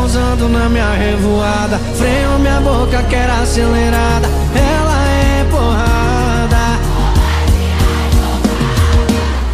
pousando 0.10 0.50
na 0.50 0.68
minha 0.68 0.92
revoada. 0.94 1.78
Freou 1.96 2.40
minha 2.40 2.60
boca 2.62 3.04
que 3.04 3.16
era 3.16 3.42
acelerada. 3.42 4.28
Ela 4.56 5.08
é 5.08 5.44
porrada. 5.52 6.80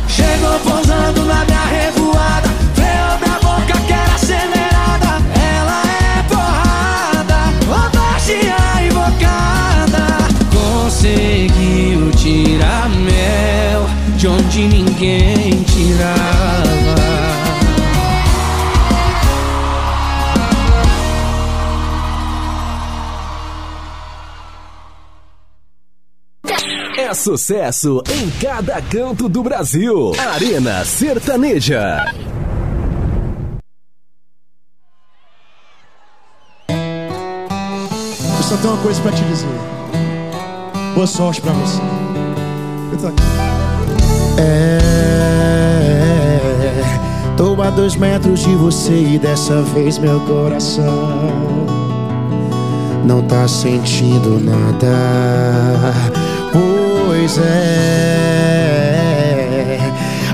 Chegou 0.07 0.57
pousando 0.60 1.26
na 1.26 1.44
minha 1.44 1.64
sucesso 27.26 28.03
em 28.07 28.30
cada 28.39 28.80
canto 28.84 29.27
do 29.27 29.41
Brasil. 29.41 30.11
Arena 30.35 30.85
Sertaneja. 30.85 32.06
Eu 36.69 38.43
só 38.43 38.56
tenho 38.57 38.73
uma 38.73 38.84
coisa 38.84 39.02
pra 39.02 39.11
te 39.11 39.23
dizer. 39.23 39.47
Boa 40.93 41.07
sorte 41.07 41.41
pra 41.41 41.52
você. 41.53 41.81
Eu 42.91 42.97
tô 42.99 43.07
aqui. 43.07 43.23
É, 44.38 44.91
tô 47.35 47.60
a 47.60 47.72
dois 47.72 47.95
metros 47.95 48.41
de 48.41 48.53
você 48.53 48.93
e 48.93 49.18
dessa 49.18 49.64
vez 49.64 49.97
meu 49.97 50.19
coração 50.27 50.85
não 53.03 53.23
tá 53.23 53.47
sentindo 53.47 54.39
nada. 54.39 56.24
Pois 57.26 57.39
é, 57.39 58.60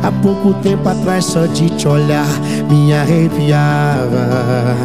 há 0.04 0.12
pouco 0.22 0.54
tempo 0.56 0.90
atrás 0.90 1.24
só 1.24 1.46
de 1.46 1.70
te 1.70 1.88
olhar 1.88 2.28
me 2.70 2.94
arrepiava. 2.94 4.76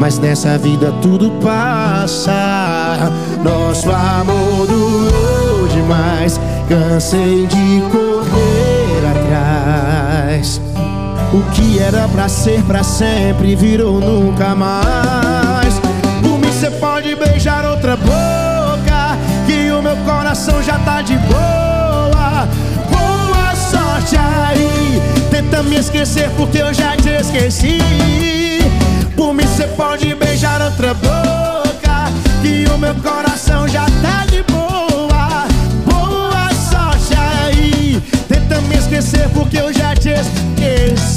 Mas 0.00 0.18
nessa 0.18 0.56
vida 0.56 0.90
tudo 1.02 1.30
passa. 1.42 3.12
Nosso 3.44 3.90
amor 3.90 4.66
durou 4.66 5.68
demais. 5.68 6.40
Cansei 6.66 7.46
de 7.46 7.82
correr 7.90 9.02
atrás. 9.10 10.62
O 11.30 11.42
que 11.52 11.78
era 11.78 12.08
pra 12.08 12.26
ser 12.30 12.62
pra 12.62 12.82
sempre 12.82 13.54
virou 13.54 14.00
nunca 14.00 14.54
mais. 14.54 15.78
Por 16.22 16.38
mim 16.38 16.52
cê 16.52 16.70
pode 16.70 17.14
beijar 17.16 17.66
outra 17.66 17.98
boca, 17.98 18.19
meu 19.94 20.04
coração 20.04 20.62
já 20.62 20.78
tá 20.78 21.02
de 21.02 21.16
boa. 21.18 22.46
Boa 22.90 23.56
sorte 23.56 24.16
aí, 24.16 25.02
tenta 25.30 25.64
me 25.64 25.76
esquecer 25.76 26.30
porque 26.36 26.58
eu 26.58 26.72
já 26.72 26.96
te 26.96 27.08
esqueci. 27.08 27.78
Por 29.16 29.34
mim 29.34 29.46
cê 29.48 29.66
pode 29.76 30.14
beijar 30.14 30.62
outra 30.62 30.94
boca, 30.94 32.12
que 32.40 32.66
o 32.72 32.78
meu 32.78 32.94
coração 32.96 33.66
já 33.66 33.84
tá 34.00 34.24
de 34.26 34.44
boa. 34.44 35.48
Boa 35.84 36.54
sorte 36.70 37.14
aí, 37.16 38.00
tenta 38.28 38.60
me 38.60 38.76
esquecer 38.76 39.28
porque 39.30 39.56
eu 39.58 39.72
já 39.72 39.96
te 39.96 40.10
esqueci. 40.10 41.10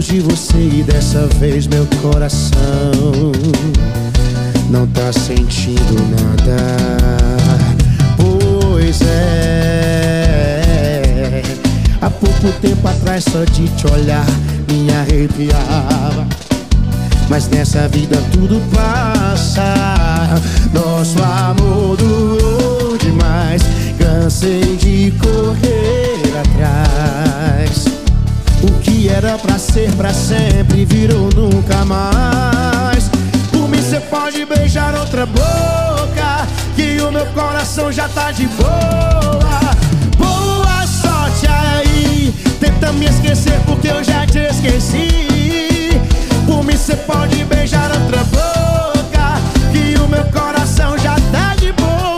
De 0.00 0.20
você 0.20 0.58
e 0.58 0.82
dessa 0.82 1.26
vez 1.38 1.66
meu 1.66 1.86
coração 2.02 3.32
não 4.68 4.86
tá 4.88 5.10
sentindo 5.12 5.94
nada. 6.10 6.56
Pois 8.16 9.00
é, 9.00 10.62
há 12.00 12.10
pouco 12.10 12.52
tempo 12.60 12.86
atrás 12.86 13.24
só 13.24 13.44
de 13.44 13.68
te 13.68 13.86
olhar 13.90 14.26
me 14.70 14.90
arrepiava. 14.92 16.26
Mas 17.28 17.48
nessa 17.48 17.88
vida 17.88 18.22
tudo 18.32 18.60
passa. 18.74 19.74
Nosso 20.74 21.22
amor 21.22 21.96
durou 21.96 22.98
demais. 22.98 23.62
Cansei 23.98 24.76
de 24.76 25.12
correr 25.18 26.20
atrás. 26.38 27.95
O 28.68 28.78
que 28.80 29.08
era 29.08 29.38
pra 29.38 29.58
ser 29.58 29.92
pra 29.92 30.12
sempre 30.12 30.84
virou 30.84 31.28
nunca 31.34 31.84
mais. 31.84 33.08
Por 33.52 33.68
mim 33.68 33.80
cê 33.80 34.00
pode 34.00 34.44
beijar 34.44 34.92
outra 34.94 35.24
boca, 35.24 36.46
que 36.74 37.00
o 37.00 37.12
meu 37.12 37.26
coração 37.26 37.92
já 37.92 38.08
tá 38.08 38.32
de 38.32 38.46
boa. 38.48 39.60
Boa 40.18 40.86
sorte 40.86 41.46
aí, 41.46 42.34
tenta 42.58 42.92
me 42.92 43.06
esquecer 43.06 43.60
porque 43.66 43.88
eu 43.88 44.02
já 44.02 44.26
te 44.26 44.40
esqueci. 44.40 46.00
Por 46.44 46.64
mim 46.64 46.76
cê 46.76 46.96
pode 46.96 47.44
beijar 47.44 47.90
outra 47.92 48.24
boca, 48.24 49.40
que 49.72 49.96
o 50.00 50.08
meu 50.08 50.24
coração 50.24 50.98
já 50.98 51.14
tá 51.30 51.54
de 51.54 51.70
boa. 51.72 52.15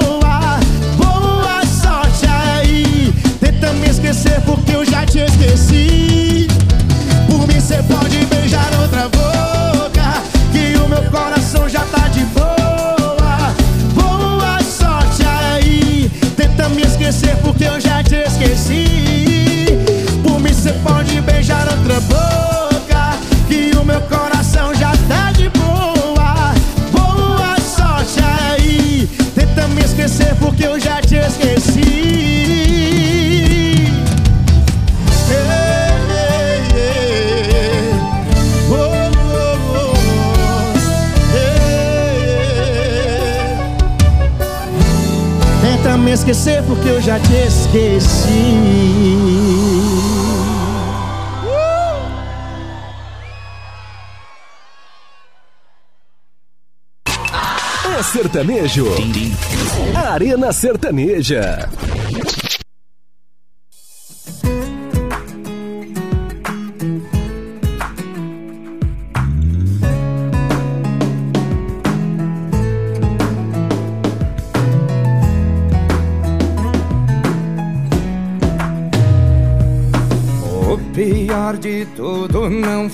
Esquecer 4.09 4.41
porque 4.47 4.73
eu 4.73 4.85
já 4.87 5.05
te 5.05 5.19
esqueci. 5.19 6.49
Por 7.27 7.47
mim 7.47 7.61
cê 7.61 7.83
pode 7.83 8.25
beijar 8.27 8.71
outra 8.81 9.09
boca, 9.09 10.23
que 10.51 10.79
o 10.79 10.89
meu 10.89 11.03
coração 11.11 11.69
já 11.69 11.81
tá 11.81 12.09
de 12.09 12.25
boa. 12.27 13.55
Boa 13.95 14.61
sorte 14.63 15.23
aí, 15.25 16.11
tenta 16.37 16.71
me 16.71 16.83
esquecer 16.83 17.37
porque 17.43 17.65
eu 17.65 17.79
já 17.79 18.03
te 18.03 18.15
esqueci. 18.15 19.67
Por 20.23 20.41
mim 20.41 20.55
cê 20.55 20.73
pode 20.83 21.21
beijar 21.21 21.69
outra 21.69 22.01
boca, 22.01 22.58
esquecer 46.31 46.63
porque 46.65 46.89
eu 46.89 47.01
já 47.01 47.19
te 47.19 47.33
esqueci. 47.33 48.29
É 57.99 58.03
sertanejo. 58.03 58.87
Arena 59.95 60.53
Sertaneja. 60.53 61.69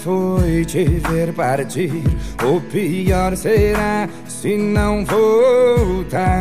Foi 0.04 0.64
te 0.66 0.84
ver 0.84 1.32
partir. 1.32 2.04
O 2.44 2.60
pior 2.60 3.34
será 3.34 4.06
se 4.28 4.54
não 4.54 5.02
voltar. 5.06 6.34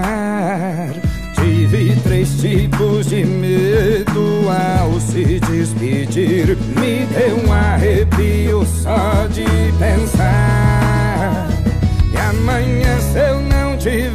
Tive 1.33 1.95
três 2.03 2.41
tipos 2.41 3.07
de 3.07 3.23
medo 3.23 4.49
ao 4.49 4.99
se 4.99 5.39
despedir. 5.39 6.57
Me 6.77 7.05
deu 7.05 7.37
um 7.47 7.53
arrepio 7.53 8.65
só 8.65 9.27
de 9.27 9.45
pensar. 9.79 11.47
E 12.11 12.17
amanhã, 12.17 12.99
se 12.99 13.17
eu 13.17 13.39
não 13.43 13.77
te 13.77 14.09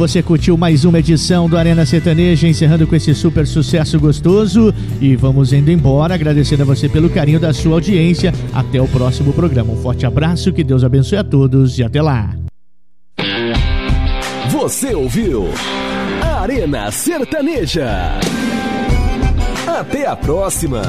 você 0.00 0.22
curtiu 0.22 0.56
mais 0.56 0.86
uma 0.86 0.98
edição 0.98 1.46
do 1.46 1.58
Arena 1.58 1.84
Sertaneja, 1.84 2.48
encerrando 2.48 2.86
com 2.86 2.96
esse 2.96 3.14
super 3.14 3.46
sucesso 3.46 4.00
gostoso. 4.00 4.74
E 4.98 5.14
vamos 5.14 5.52
indo 5.52 5.70
embora, 5.70 6.14
agradecendo 6.14 6.62
a 6.62 6.64
você 6.64 6.88
pelo 6.88 7.10
carinho 7.10 7.38
da 7.38 7.52
sua 7.52 7.74
audiência. 7.74 8.32
Até 8.50 8.80
o 8.80 8.88
próximo 8.88 9.30
programa. 9.34 9.74
Um 9.74 9.76
forte 9.76 10.06
abraço, 10.06 10.54
que 10.54 10.64
Deus 10.64 10.84
abençoe 10.84 11.18
a 11.18 11.24
todos 11.24 11.78
e 11.78 11.84
até 11.84 12.00
lá. 12.00 12.34
Você 14.48 14.94
ouviu 14.94 15.48
Arena 16.22 16.90
Sertaneja. 16.90 18.18
Até 19.66 20.06
a 20.06 20.16
próxima. 20.16 20.80